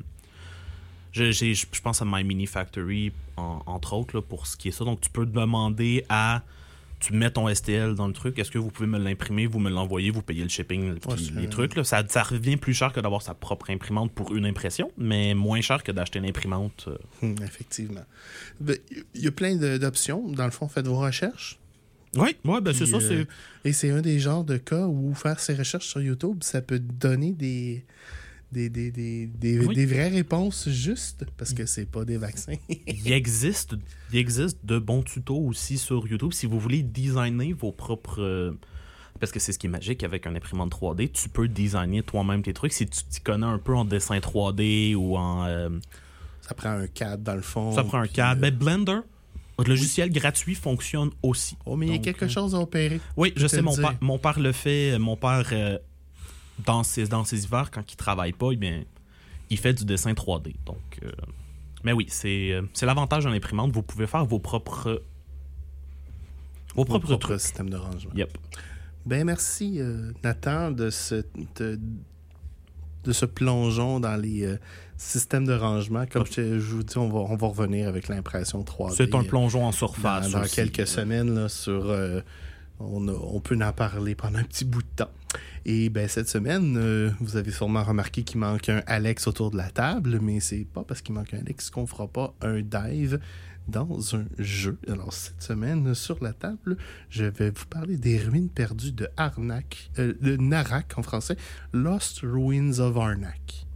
[1.13, 4.69] Je, je- je pense à My Mini Factory, en- entre autres, là, pour ce qui
[4.69, 4.85] est ça.
[4.85, 6.43] Donc, tu peux demander à.
[7.03, 8.39] Tu mets ton STL dans le truc.
[8.39, 11.17] Est-ce que vous pouvez me l'imprimer, vous me l'envoyez, vous payez le shipping, puis Ouais,
[11.19, 11.75] c'est- les trucs.
[11.75, 15.35] Là, ça, ça revient plus cher que d'avoir sa propre imprimante pour une impression, mais
[15.35, 16.87] moins cher que d'acheter une imprimante.
[16.89, 16.97] euh.
[17.23, 18.05] Hum, effectivement.
[18.61, 18.77] Ben,
[19.15, 20.29] Il y a plein d'options.
[20.31, 21.59] Dans le fond, faites vos recherches.
[22.15, 22.99] Oui, ouais, ben c'est ça.
[22.99, 23.25] euh,
[23.65, 26.79] Et c'est un des genres de cas où faire ses recherches sur YouTube, ça peut
[26.79, 27.85] donner des,
[28.53, 29.75] des, des, des, des, Oui.
[29.75, 32.55] des vraies réponses justes, parce que c'est pas des vaccins.
[32.69, 33.75] il existe,
[34.13, 36.33] il existe de bons tutos aussi sur YouTube.
[36.33, 38.21] Si vous voulez designer vos propres.
[38.23, 38.53] euh,
[39.21, 42.43] Parce que c'est ce qui est magique avec un imprimante 3D, tu peux designer toi-même
[42.43, 42.73] tes trucs.
[42.73, 45.45] Si tu t'y connais un peu en dessin 3D ou en.
[45.47, 45.69] euh,
[46.41, 47.73] ça prend un cadre, dans le fond.
[47.73, 48.45] ça prend un cadre.
[48.45, 48.99] euh, Ben, Blender,
[49.59, 51.57] le logiciel gratuit fonctionne aussi.
[51.67, 53.01] Oh, mais il y a quelque euh, chose à opérer.
[53.17, 54.99] Oui, je sais, mon, père, mon père le fait.
[54.99, 55.45] Mon père,
[56.65, 58.85] dans, ses, dans ses hivers, quand il travaille pas, eh bien,
[59.51, 60.55] il fait du dessin 3D.
[60.65, 61.11] Donc, euh,
[61.85, 63.73] mais oui, c'est euh, c'est l'avantage d'une imprimante.
[63.73, 65.03] Vous pouvez faire vos propres.
[66.75, 67.41] Vos propres propre trucs.
[67.41, 68.13] système de rangement.
[68.15, 68.39] Yep.
[69.05, 71.25] Ben merci, euh, Nathan, de ce,
[71.57, 71.79] de,
[73.05, 74.57] de ce plongeon dans les euh,
[74.97, 76.07] systèmes de rangement.
[76.07, 78.95] Comme je, vous dis, on va, on va revenir avec l'impression 3D.
[78.97, 80.31] C'est un plongeon en surface.
[80.31, 81.93] dans quelques semaines là, sur
[82.79, 85.11] on, peut en parler pendant un petit bout de temps.
[85.65, 89.57] Et ben cette semaine, euh, vous avez sûrement remarqué qu'il manque un Alex autour de
[89.57, 93.21] la table, mais c'est pas parce qu'il manque un Alex qu'on fera pas un dive
[93.69, 94.77] dans un jeu.
[94.89, 96.77] Alors cette semaine sur la table,
[97.11, 101.37] je vais vous parler des ruines perdues de Arnak, euh, de Narak en français,
[101.73, 103.67] Lost Ruins of Arnak.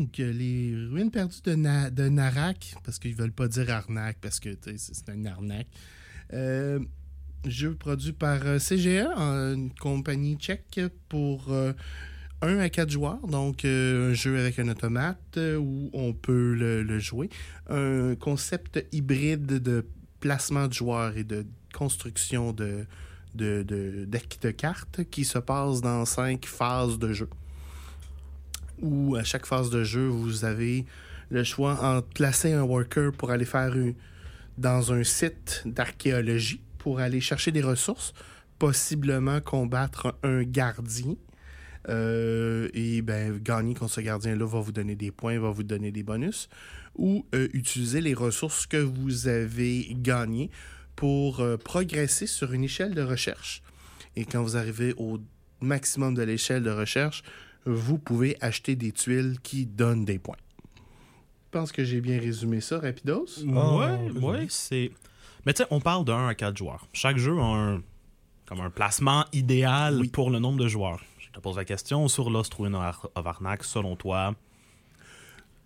[0.00, 4.16] Donc, euh, les ruines perdues de, Na- de Narak, parce qu'ils veulent pas dire arnaque,
[4.22, 4.48] parce que
[4.78, 5.66] c'est une arnaque.
[6.32, 6.78] Euh,
[7.46, 10.80] jeu produit par euh, CGA, une compagnie tchèque,
[11.10, 11.54] pour
[12.40, 13.26] 1 à 4 joueurs.
[13.26, 17.28] Donc, un jeu avec un automate où on peut le, jouer.
[17.68, 19.84] Un concept hybride de
[20.20, 21.44] placement de joueurs et de
[21.74, 22.86] construction de,
[23.34, 27.28] de, de, de cartes qui se passe dans cinq phases de jeu
[28.82, 30.84] où à chaque phase de jeu, vous avez
[31.30, 33.94] le choix entre placer un worker pour aller faire une-
[34.58, 38.12] dans un site d'archéologie pour aller chercher des ressources,
[38.58, 41.14] possiblement combattre un gardien.
[41.88, 45.90] Euh, et ben, gagner contre ce gardien-là va vous donner des points, va vous donner
[45.92, 46.48] des bonus.
[46.96, 50.50] Ou euh, utiliser les ressources que vous avez gagnées
[50.96, 53.62] pour euh, progresser sur une échelle de recherche.
[54.16, 55.18] Et quand vous arrivez au
[55.60, 57.22] maximum de l'échelle de recherche,
[57.66, 60.36] vous pouvez acheter des tuiles qui donnent des points.
[60.76, 63.26] Je pense que j'ai bien résumé ça, rapidos.
[63.46, 64.26] Oh, ouais, désolé.
[64.26, 64.90] ouais, c'est.
[65.46, 66.86] Mais tu sais, on parle de 1 à 4 joueurs.
[66.92, 67.82] Chaque jeu a un,
[68.46, 70.08] comme un placement idéal Oui.
[70.08, 71.00] pour le nombre de joueurs.
[71.18, 74.34] Je te pose la question sur Lost Ruin of Arnak, selon toi.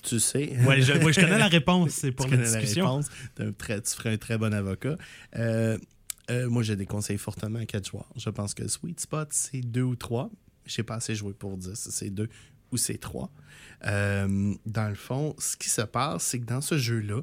[0.03, 0.55] Tu sais.
[0.67, 2.85] Ouais, je, ouais, je connais la réponse, c'est pour tu la connais la discussion.
[2.87, 3.11] réponse.
[3.35, 4.97] T'es un très- tu ferais un très bon avocat.
[5.37, 5.79] Euh,
[6.31, 8.09] euh, moi, je déconseille fortement à 4 joueurs.
[8.17, 10.31] Je pense que Sweet Spot, c'est 2 ou 3.
[10.67, 11.73] J'ai pas assez joué pour 10.
[11.75, 12.29] C'est 2.
[12.73, 13.29] ou C3.
[13.87, 17.21] Euh, dans le fond, ce qui se passe, c'est que dans ce jeu-là,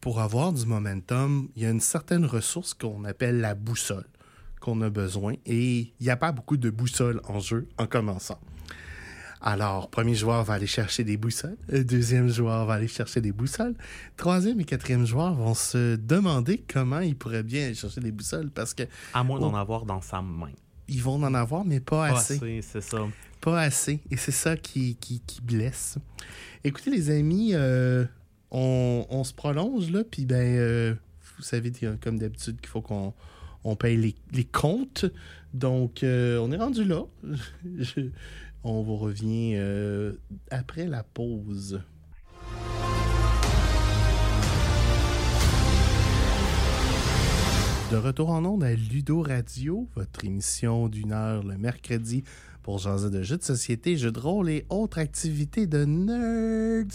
[0.00, 4.06] pour avoir du momentum, il y a une certaine ressource qu'on appelle la boussole
[4.60, 8.38] qu'on a besoin et il n'y a pas beaucoup de boussoles en jeu en commençant.
[9.40, 13.32] Alors, premier joueur va aller chercher des boussoles, le deuxième joueur va aller chercher des
[13.32, 13.74] boussoles,
[14.16, 18.50] troisième et quatrième joueur vont se demander comment ils pourraient bien aller chercher des boussoles
[18.50, 20.50] parce que À moins d'en avoir dans sa main.
[20.88, 22.34] Ils vont en avoir, mais pas, Pas assez.
[22.36, 23.06] assez, c'est ça.
[23.40, 24.00] Pas assez.
[24.10, 25.98] Et c'est ça qui, qui, qui blesse.
[26.64, 28.04] Écoutez, les amis, euh,
[28.50, 30.94] on, on se prolonge, là, puis ben, euh,
[31.36, 31.70] vous savez,
[32.00, 33.12] comme d'habitude, qu'il faut qu'on
[33.64, 35.06] on paye les, les comptes.
[35.54, 37.02] Donc, euh, on est rendu là.
[37.78, 38.10] Je-
[38.64, 39.56] on vous revient
[40.50, 41.80] après la pause.
[47.90, 52.24] De retour en ondes à Ludo Radio, votre émission d'une heure le mercredi
[52.62, 56.86] pour jaser de jeux de société, jeux de rôle et autres activités de nerds.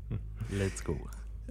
[0.52, 0.96] Let's go.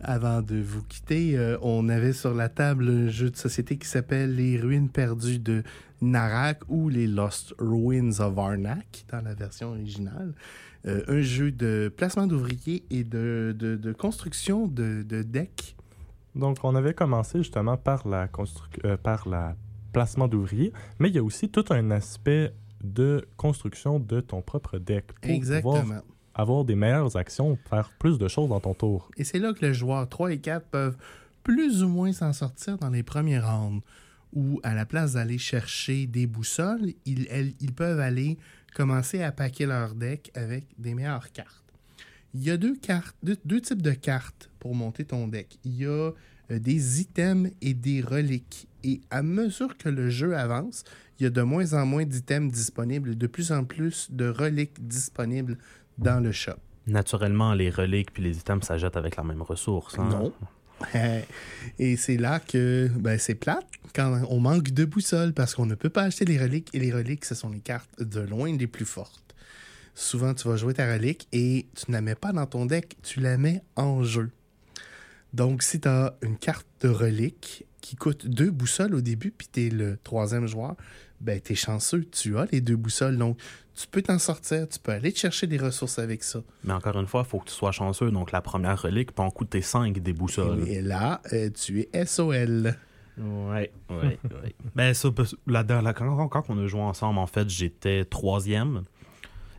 [0.02, 3.88] Avant de vous quitter, euh, on avait sur la table un jeu de société qui
[3.88, 5.64] s'appelle Les Ruines perdues de
[6.02, 10.34] Narak ou les Lost Ruins of Arnak dans la version originale.
[10.86, 15.76] Euh, un jeu de placement d'ouvriers et de, de- de construction de, de decks.
[16.36, 18.28] Donc, on avait commencé justement par la,
[18.84, 19.56] euh, par la
[19.94, 24.78] placement d'ouvriers, mais il y a aussi tout un aspect de construction de ton propre
[24.78, 25.30] deck pour
[25.62, 25.86] pouvoir
[26.34, 29.10] avoir des meilleures actions, faire plus de choses dans ton tour.
[29.18, 30.98] Et c'est là que les joueurs 3 et 4 peuvent
[31.44, 33.82] plus ou moins s'en sortir dans les premiers rounds,
[34.34, 38.38] où à la place d'aller chercher des boussoles, ils, elles- ils peuvent aller
[38.76, 41.65] commencer à paquer leur deck avec des meilleures cartes.
[42.38, 45.58] Il y a deux, cartes, deux, deux types de cartes pour monter ton deck.
[45.64, 46.12] Il y a
[46.52, 48.68] euh, des items et des reliques.
[48.84, 50.84] Et à mesure que le jeu avance,
[51.18, 54.86] il y a de moins en moins d'items disponibles de plus en plus de reliques
[54.86, 55.58] disponibles
[55.98, 56.58] dans le shop.
[56.88, 59.98] Naturellement, les reliques puis les items s'ajoutent avec la même ressource.
[59.98, 60.10] hein?
[60.10, 60.34] Non.
[61.80, 63.66] Et c'est là que ben, c'est plate
[63.96, 66.92] quand on manque de boussole parce qu'on ne peut pas acheter les reliques et les
[66.92, 69.25] reliques, ce sont les cartes de loin les plus fortes.
[69.96, 72.98] Souvent, tu vas jouer ta relique et tu ne la mets pas dans ton deck,
[73.02, 74.30] tu la mets en jeu.
[75.34, 79.48] Donc, si tu as une carte de relique qui coûte deux boussoles au début, puis
[79.52, 80.76] tu es le troisième joueur,
[81.22, 83.18] ben, tu es chanceux, tu as les deux boussoles.
[83.18, 83.38] Donc,
[83.74, 86.42] tu peux t'en sortir, tu peux aller te chercher des ressources avec ça.
[86.64, 88.12] Mais encore une fois, il faut que tu sois chanceux.
[88.12, 90.68] Donc, la première relique peut en coûter 5 des boussoles.
[90.68, 92.76] Et là, euh, tu es SOL.
[93.18, 94.20] Ouais, ouais, ouais.
[94.76, 95.10] Ben, ça,
[95.48, 98.84] la, quand, quand on a joué ensemble, en fait, j'étais troisième.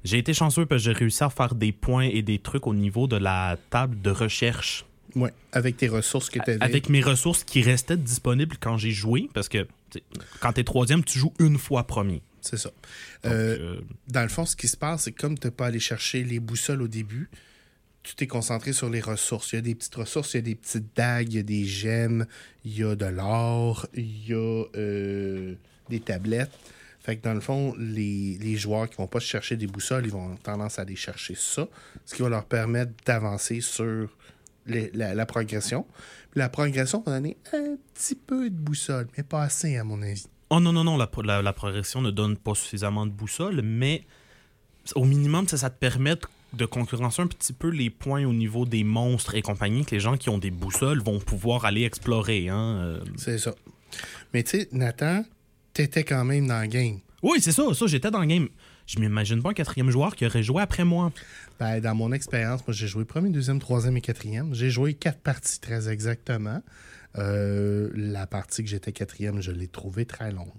[0.06, 2.74] J'ai été chanceux parce que j'ai réussi à faire des points et des trucs au
[2.74, 4.84] niveau de la table de recherche.
[5.16, 6.62] Ouais, avec tes ressources que tu avais.
[6.62, 9.28] Avec mes ressources qui restaient disponibles quand j'ai joué.
[9.34, 10.00] Parce que tu
[10.40, 12.22] quand t'es troisième, tu joues une fois premier.
[12.40, 12.68] C'est ça.
[13.24, 15.50] Donc, Euh, euh, dans le fond, ce qui se passe, c'est que comme tu n'as
[15.50, 17.28] pas allé chercher les boussoles au début,
[18.04, 19.52] tu t'es concentré sur les ressources.
[19.52, 21.42] Il y a des petites ressources, il y a des petites dagues, il y a
[21.42, 22.26] des gemmes,
[22.64, 25.54] il y a de l'or, il y a euh,
[25.90, 26.52] des tablettes.
[27.06, 30.10] Fait que dans le fond, les, les joueurs qui vont pas chercher des boussoles, ils
[30.10, 31.68] vont avoir tendance à aller chercher ça,
[32.04, 34.08] ce qui va leur permettre d'avancer sur
[34.66, 35.86] les- la, la progression.
[36.32, 40.02] Puis la progression va donner un petit peu de boussole, mais pas assez à mon
[40.02, 40.26] avis.
[40.50, 44.04] Oh non, non, non, la, la- la progression ne donne pas suffisamment de boussole, mais
[44.96, 46.20] au minimum, ça, ça te permet de-
[46.54, 50.00] de concurrencer un petit peu les points au niveau des monstres et compagnie que les
[50.00, 52.48] gens qui ont des boussoles vont pouvoir aller explorer.
[52.48, 52.78] Hein?
[52.82, 53.00] euh.
[53.16, 53.54] C'est ça.
[54.34, 55.24] Mais tu sais, Nathan,
[55.76, 56.98] t'étais quand même dans le game.
[57.22, 58.48] Oui, c'est ça, ça, j'étais dans le game.
[58.86, 61.12] Je m'imagine pas un quatrième joueur qui aurait joué après moi.
[61.58, 64.54] Ben, dans mon expérience, moi, j'ai joué premier, deuxième, troisième et quatrième.
[64.54, 66.62] J'ai joué quatre parties très exactement.
[67.18, 70.52] Euh, la partie que j'étais quatrième, je l'ai trouvée très longue.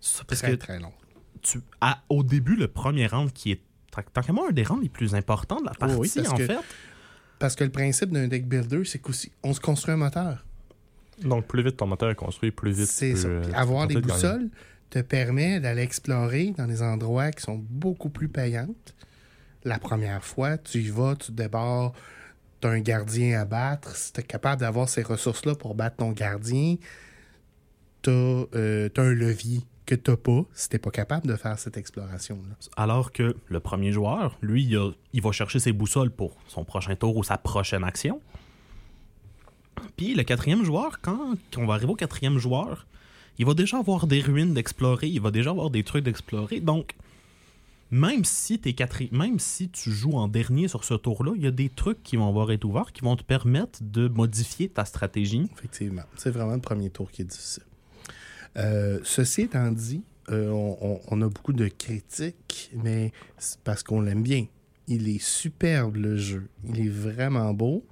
[0.00, 0.92] Ça, parce Très, que très longue.
[1.42, 4.62] tu, à- au début, le premier round qui est tant- tant qu'à moi un des
[4.62, 6.58] rounds les plus importants de la partie, Oui, en que- fait.
[7.38, 10.45] Parce que le principe d'un deck builder, c'est qu'on se construit un moteur.
[11.22, 13.28] Donc, plus vite ton moteur est construit, plus vite C'est tu ça.
[13.28, 14.48] Puis euh, avoir des boussoles
[14.90, 18.94] te permet d'aller explorer dans des endroits qui sont beaucoup plus payantes.
[19.64, 21.92] La première fois, tu y vas, tu débarres,
[22.60, 23.96] tu as un gardien à battre.
[23.96, 26.76] Si tu es capable d'avoir ces ressources-là pour battre ton gardien,
[28.02, 28.44] tu as,
[28.96, 32.54] un levier que tu n'as pas si tu pas capable de faire cette exploration-là.
[32.76, 36.64] Alors que le premier joueur, lui, il, a- il va chercher ses boussoles pour son
[36.64, 38.20] prochain tour ou sa prochaine action.
[39.96, 42.86] Puis le quatrième joueur, quand on va arriver au quatrième joueur,
[43.38, 46.60] il va déjà avoir des ruines d'explorer, il va déjà avoir des trucs d'explorer.
[46.60, 46.94] Donc,
[47.90, 51.46] même si, t'es quatri- même si tu joues en dernier sur ce tour-là, il y
[51.46, 54.84] a des trucs qui vont avoir été ouverts qui vont te permettre de modifier ta
[54.84, 55.48] stratégie.
[55.56, 56.02] Effectivement.
[56.16, 57.62] C'est vraiment le premier tour qui est difficile.
[58.56, 64.00] Euh, ceci étant dit, euh, on- on a beaucoup de critiques, mais c'est parce qu'on
[64.00, 64.46] l'aime bien.
[64.88, 66.48] Il est superbe, le jeu.
[66.64, 67.84] Il est vraiment beau.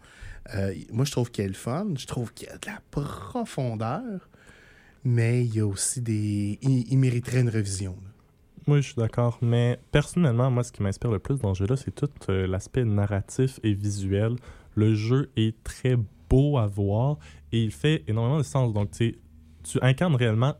[0.54, 1.88] Euh, moi, je trouve qu'il y a le fun.
[1.96, 4.28] Je trouve qu'il y a de la profondeur.
[5.04, 6.58] Mais il y a aussi des.
[6.62, 7.96] Il, mériterait une révision.
[8.02, 8.10] là.
[8.66, 9.38] Oui, je suis d'accord.
[9.42, 12.84] Mais personnellement, moi, ce qui m'inspire le plus dans ce jeu-là, c'est tout euh, l'aspect
[12.84, 14.36] narratif et visuel.
[14.74, 15.96] Le jeu est très
[16.30, 17.18] beau à voir
[17.52, 18.72] et il fait énormément de sens.
[18.72, 19.14] Donc, tu
[19.82, 20.54] incarnes réellement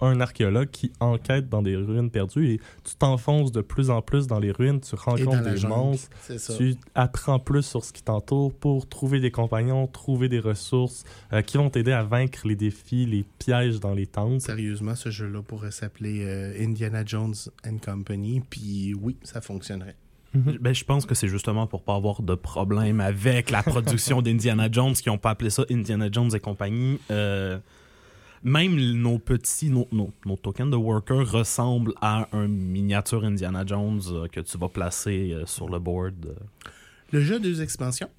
[0.00, 4.26] un archéologue qui enquête dans des ruines perdues et tu t'enfonces de plus en plus
[4.26, 5.74] dans les ruines, tu rencontres des jungle.
[5.74, 6.10] monstres,
[6.56, 11.42] tu apprends plus sur ce qui t'entoure pour trouver des compagnons, trouver des ressources euh,
[11.42, 14.40] qui vont t'aider à vaincre les défis, les pièges dans les tentes.
[14.42, 17.34] Sérieusement, ce jeu-là pourrait s'appeler euh, Indiana Jones
[17.66, 18.42] and Company.
[18.48, 19.96] Puis oui, ça fonctionnerait.
[20.34, 24.68] Ben, je pense que c'est justement pour pas avoir de problème avec la production d'Indiana
[24.70, 26.98] Jones, qui ont pas appelé ça Indiana Jones et compagnie.
[27.10, 27.58] Euh,
[28.44, 34.28] même nos petits, nos, nos- tokens de worker ressemblent à un miniature Indiana Jones euh,
[34.28, 36.14] que tu vas placer euh, sur le board.
[36.26, 36.34] euh.
[37.12, 38.10] Le jeu a deux expansions.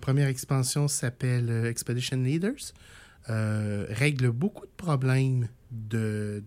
[0.00, 2.72] Première expansion s'appelle Expedition Leaders.
[3.26, 6.40] Règle beaucoup de problèmes de,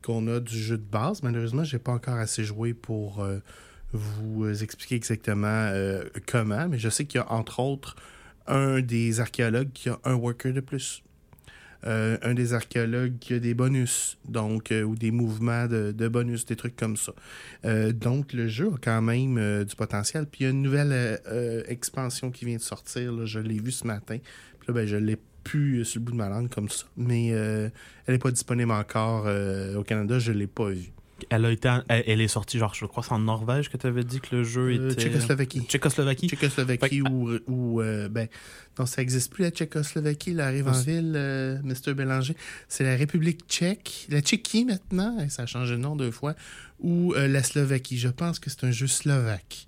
[0.00, 1.24] qu'on a du jeu de base.
[1.24, 3.26] Malheureusement, j'ai pas encore assez joué pour
[3.92, 5.72] vous expliquer exactement
[6.28, 7.96] comment, mais je sais qu'il y a entre autres
[8.46, 11.02] un des archéologues qui a un worker de plus.
[11.86, 16.44] Euh, un des archéologues qui a des bonus, donc, euh, ou des mouvements de, bonus,
[16.44, 17.12] des trucs comme ça.
[17.64, 20.26] Euh, donc, le jeu a quand même du potentiel.
[20.26, 21.20] Puis, il y a une nouvelle
[21.68, 23.26] expansion qui vient de sortir.
[23.26, 24.18] je l'ai vue ce matin.
[24.18, 26.84] Puis là, ben, je l'ai plus sur le bout de ma langue comme ça.
[26.96, 27.72] Mais elle
[28.08, 29.26] n'est pas disponible encore
[29.76, 30.18] au Canada.
[30.18, 30.92] Je ne l'ai pas vue.
[31.30, 33.76] Elle, a été en- elle, elle est sortie, genre, je crois, c'est en Norvège que
[33.76, 35.02] tu avais dit que le jeu Euh, était.
[35.02, 35.60] Tchécoslovaquie.
[35.62, 36.28] Tchécoslovaquie?
[36.28, 38.28] Tchécoslovaquie ou, ou euh, ben
[38.78, 42.36] non ça n'existe plus la Tchécoslovaquie là arrive en Ah, ville euh, Mr Bélanger
[42.68, 46.34] c'est la République tchèque la Tchéquie maintenant ça a changé de nom deux fois
[46.80, 49.66] ou euh, la Slovaquie je pense que c'est un jeu slovaque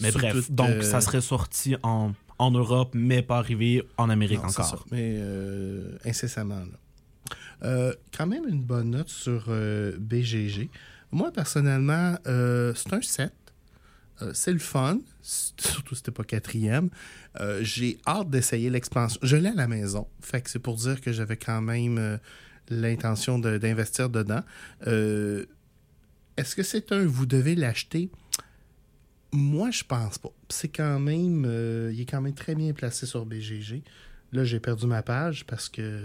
[0.00, 3.82] Mais Sur bref, toute, donc euh, ça serait sorti en, en Europe, mais pas arrivé
[3.96, 4.66] en Amérique Non, encore.
[4.66, 6.78] ça, mais euh, incessamment là.
[7.62, 10.70] Euh, quand même une bonne note sur euh, BGG
[11.12, 13.32] moi personnellement euh, c'est un 7
[14.22, 16.90] Euh, c'est le fun, surtout si c'était pas quatrième.
[17.62, 19.18] J'ai hâte d'essayer l'expansion.
[19.22, 22.18] Je l'ai à la maison, fait que c'est pour dire que j'avais quand même
[22.68, 24.42] l'intention d'investir dedans.
[26.36, 28.10] Est-ce que c'est un vous devez l'acheter?
[29.32, 30.32] Moi, je pense pas.
[30.50, 31.46] C'est quand même,
[31.90, 33.82] il est quand même très bien placé sur BGG.
[34.32, 36.02] Là, j'ai perdu ma page parce que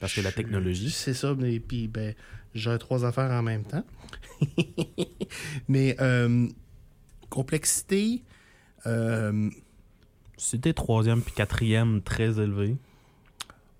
[0.00, 0.90] Parce que la technologie.
[0.90, 2.14] C'est ça, mais puis ben,
[2.54, 3.84] j'ai trois affaires en même temps.
[5.68, 6.48] mais euh,
[7.28, 8.22] complexité,
[8.86, 9.50] euh,
[10.36, 12.76] C'était troisième puis quatrième très élevé.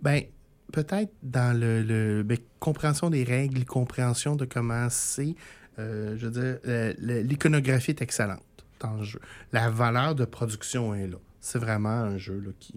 [0.01, 0.23] ben
[0.73, 5.35] peut-être dans le, le- ben, compréhension des règles, compréhension de comment c'est.
[5.79, 6.95] euh, je veux dire,
[7.25, 8.43] l'iconographie est excellente
[8.79, 9.21] dans le jeu.
[9.53, 11.17] La valeur de production est là.
[11.41, 12.75] C'est vraiment un jeu là, qui.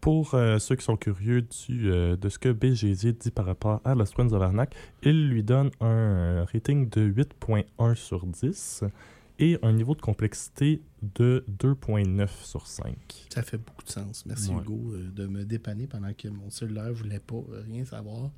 [0.00, 3.80] Pour euh, ceux qui sont curieux du, euh, de ce que BGG dit par rapport
[3.84, 8.84] à Lost Winds of Arnak, il lui donne un euh, rating de 8.1 sur 10
[9.40, 12.94] et un niveau de complexité de 2.9 sur 5.
[13.32, 14.24] Ça fait beaucoup de sens.
[14.26, 14.62] Merci Ouais.
[14.62, 18.30] Hugo euh, de me dépanner pendant que mon cellulaire voulait pas rien savoir.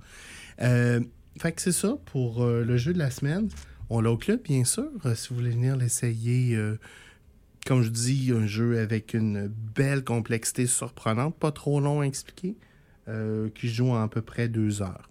[1.38, 3.48] Fait que c'est ça pour le jeu de la semaine.
[3.88, 4.90] On l'a au club, bien sûr.
[5.14, 6.58] si vous voulez venir l'essayer,
[7.66, 12.56] comme je dis, un jeu avec une belle complexité surprenante, pas trop long à expliquer,
[13.08, 15.08] euh, qui joue en à peu près deux heures.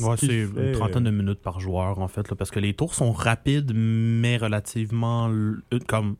[0.00, 2.94] Ouais, c'est une trentaine de minutes par joueur, en fait, là, parce que les tours
[2.94, 6.16] sont rapides, mais relativement euh, comme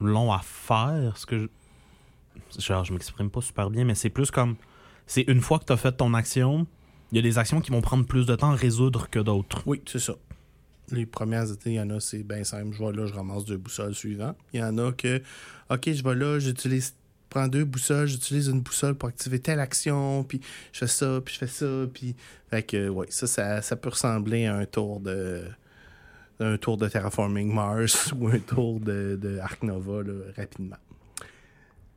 [0.00, 1.16] longs à faire.
[1.16, 4.56] Ce que je, genre, je m'exprime pas super bien, mais c'est plus comme
[5.06, 6.66] c'est une fois que tu as fait ton action,
[7.12, 9.62] il y a des actions qui vont prendre plus de temps à résoudre que d'autres.
[9.66, 10.14] Oui, c'est ça.
[10.90, 12.74] Les premières, il y en a, c'est bien simple.
[12.76, 14.36] Je vais là, je ramasse deux boussoles suivantes.
[14.52, 15.22] Il y en a que,
[15.70, 16.94] OK, je vais là, j'utilise,
[17.28, 20.40] prends deux boussoles, j'utilise une boussole pour activer telle action, puis
[20.72, 22.16] je fais ça, puis je fais ça, puis.
[22.48, 25.44] Fait que, oui, ça, ça, ça peut ressembler à un tour de.
[26.40, 30.76] un tour de Terraforming Mars ou un tour de, de Ark Nova, là, rapidement.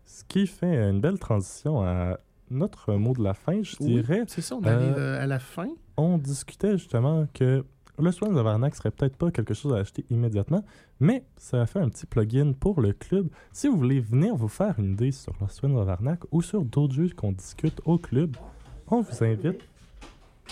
[0.05, 2.19] Ce qui fait une belle transition à
[2.51, 4.23] notre mot de la fin, je Oui, dirais.
[4.27, 5.69] c'est ça, on arrive euh, à la fin.
[5.97, 7.65] On discutait justement que
[8.03, 10.63] le Swans of Arnak serait peut-être pas quelque chose à acheter immédiatement,
[10.99, 13.29] mais ça a fait un petit plugin pour le club.
[13.51, 16.63] Si vous voulez venir vous faire une idée sur le Swans of Arnak ou sur
[16.63, 18.35] d'autres jeux qu'on discute au club,
[18.87, 19.61] on vous invite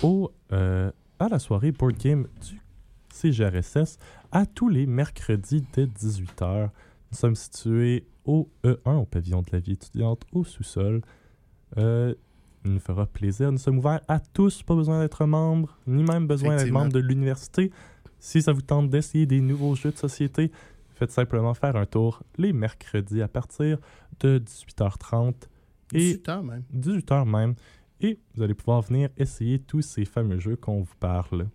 [0.02, 2.62] au, euh, à la soirée board game du
[3.14, 4.00] CGRSS
[4.32, 6.70] à tous les mercredis dès 18h.
[7.12, 11.02] Nous sommes situés au E1, au pavillon de la vie étudiante, au sous-sol.
[11.78, 12.16] Euh,
[12.66, 13.52] il nous fera plaisir.
[13.52, 17.00] Nous sommes ouverts à tous, pas besoin d'être membre, ni même besoin d'être membre de
[17.00, 17.72] l'université.
[18.20, 20.52] Si ça vous tente d'essayer des nouveaux jeux de société,
[20.96, 23.80] faites simplement faire un tour les mercredis à partir
[24.20, 25.34] de 18h30
[25.94, 26.64] et 18 ans même.
[26.76, 27.56] 18h même.
[28.00, 31.48] Et vous allez pouvoir venir essayer tous ces fameux jeux qu'on vous parle.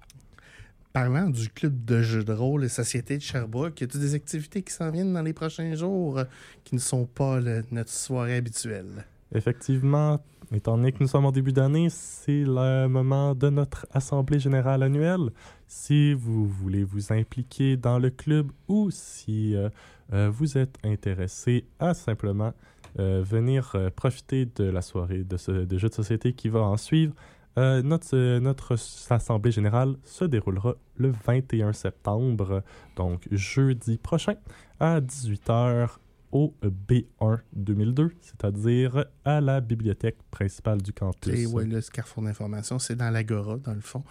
[0.92, 4.62] Parlant du club de jeux de rôle et société de Sherbrooke, y a des activités
[4.62, 6.20] qui s'en viennent dans les prochains jours
[6.64, 9.04] qui ne sont pas le- notre soirée habituelle?
[9.34, 10.20] Effectivement,
[10.52, 14.82] étant donné que nous sommes en début d'année, c'est le moment de notre Assemblée générale
[14.82, 15.30] annuelle.
[15.66, 19.68] Si vous voulez vous impliquer dans le club ou si euh,
[20.12, 22.52] euh, vous êtes intéressé à simplement
[22.98, 26.76] euh, venir profiter de la soirée de, ce, de jeux de société qui va en
[26.76, 27.14] suivre,
[27.58, 28.76] notre, notre
[29.08, 32.62] Assemblée générale se déroulera le 21 septembre,
[32.96, 34.34] donc jeudi prochain,
[34.78, 35.96] à 18h
[36.32, 41.34] au B1 2002, c'est-à-dire à la bibliothèque principale du campus.
[41.34, 44.02] Et ouais, le carrefour d'information, c'est dans l'Agora, dans le fond.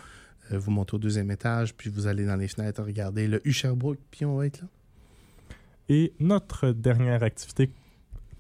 [0.51, 3.51] Euh, vous montez au deuxième étage, puis vous allez dans les fenêtres regarder le U
[3.51, 4.67] Sherbrooke, puis on va être là.
[5.87, 7.69] Et notre dernière activité,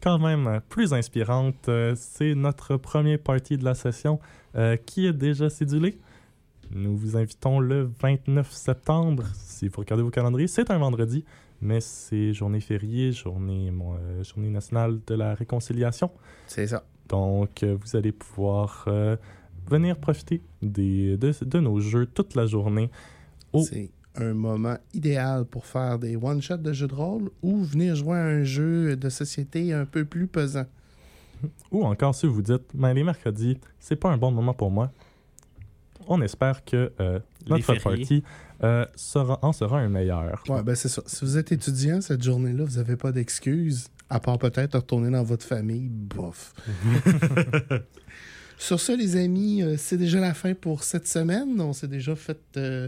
[0.01, 4.19] quand même plus inspirante, euh, c'est notre premier party de la session
[4.55, 5.97] euh, qui est déjà cédulé.
[6.71, 10.47] Nous vous invitons le 29 septembre, si vous regardez vos calendriers.
[10.47, 11.23] C'est un vendredi,
[11.61, 16.11] mais c'est journée fériée, journée, euh, journée nationale de la réconciliation.
[16.47, 16.83] C'est ça.
[17.09, 19.15] Donc, euh, vous allez pouvoir euh,
[19.69, 22.89] venir profiter des, de, de nos jeux toute la journée.
[23.53, 23.63] Oh.
[23.63, 28.17] C'est un moment idéal pour faire des one-shots de jeux de rôle ou venir jouer
[28.17, 30.65] à un jeu de société un peu plus pesant.
[31.71, 34.91] Ou encore, si vous dites, ben, les mercredis, c'est pas un bon moment pour moi,
[36.07, 38.23] on espère que euh, notre party
[38.63, 40.43] euh, sera, en sera un meilleur.
[40.47, 41.01] Ouais, ben c'est ça.
[41.05, 45.23] Si vous êtes étudiant cette journée-là, vous n'avez pas d'excuses, à part peut-être retourner dans
[45.23, 45.89] votre famille.
[45.89, 46.53] Bof.
[48.57, 51.59] Sur ce, les amis, euh, c'est déjà la fin pour cette semaine.
[51.59, 52.87] On s'est déjà fait euh,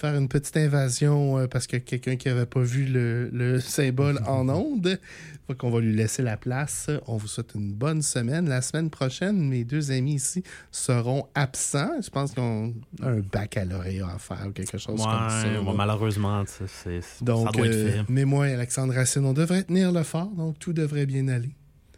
[0.00, 4.18] faire une petite invasion euh, parce que quelqu'un qui n'avait pas vu le, le symbole
[4.26, 4.98] en onde.
[5.46, 6.88] Fait qu'on va lui laisser la place.
[7.06, 8.48] On vous souhaite une bonne semaine.
[8.48, 11.90] La semaine prochaine, mes deux amis ici seront absents.
[12.02, 12.72] Je pense qu'on
[13.02, 15.42] a un baccalauréat à faire ou quelque chose comme ça.
[15.60, 18.04] Ouais, malheureusement, c'est- ça doit être euh, fait.
[18.08, 21.50] mais moi et Alexandre Racine, on devrait tenir le fort, donc tout devrait bien aller.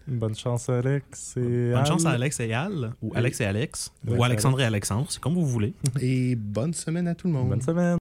[0.06, 1.36] Bonne chance, Alex.
[1.36, 2.16] Et Bonne chance à Al.
[2.16, 3.12] Alex et Al, ou.
[3.14, 5.74] Alex et Alex, ou Alexandre et Alexandre, c'est comme vous voulez.
[6.00, 7.48] Et bonne semaine à tout le monde.
[7.48, 7.82] Bonne semaine.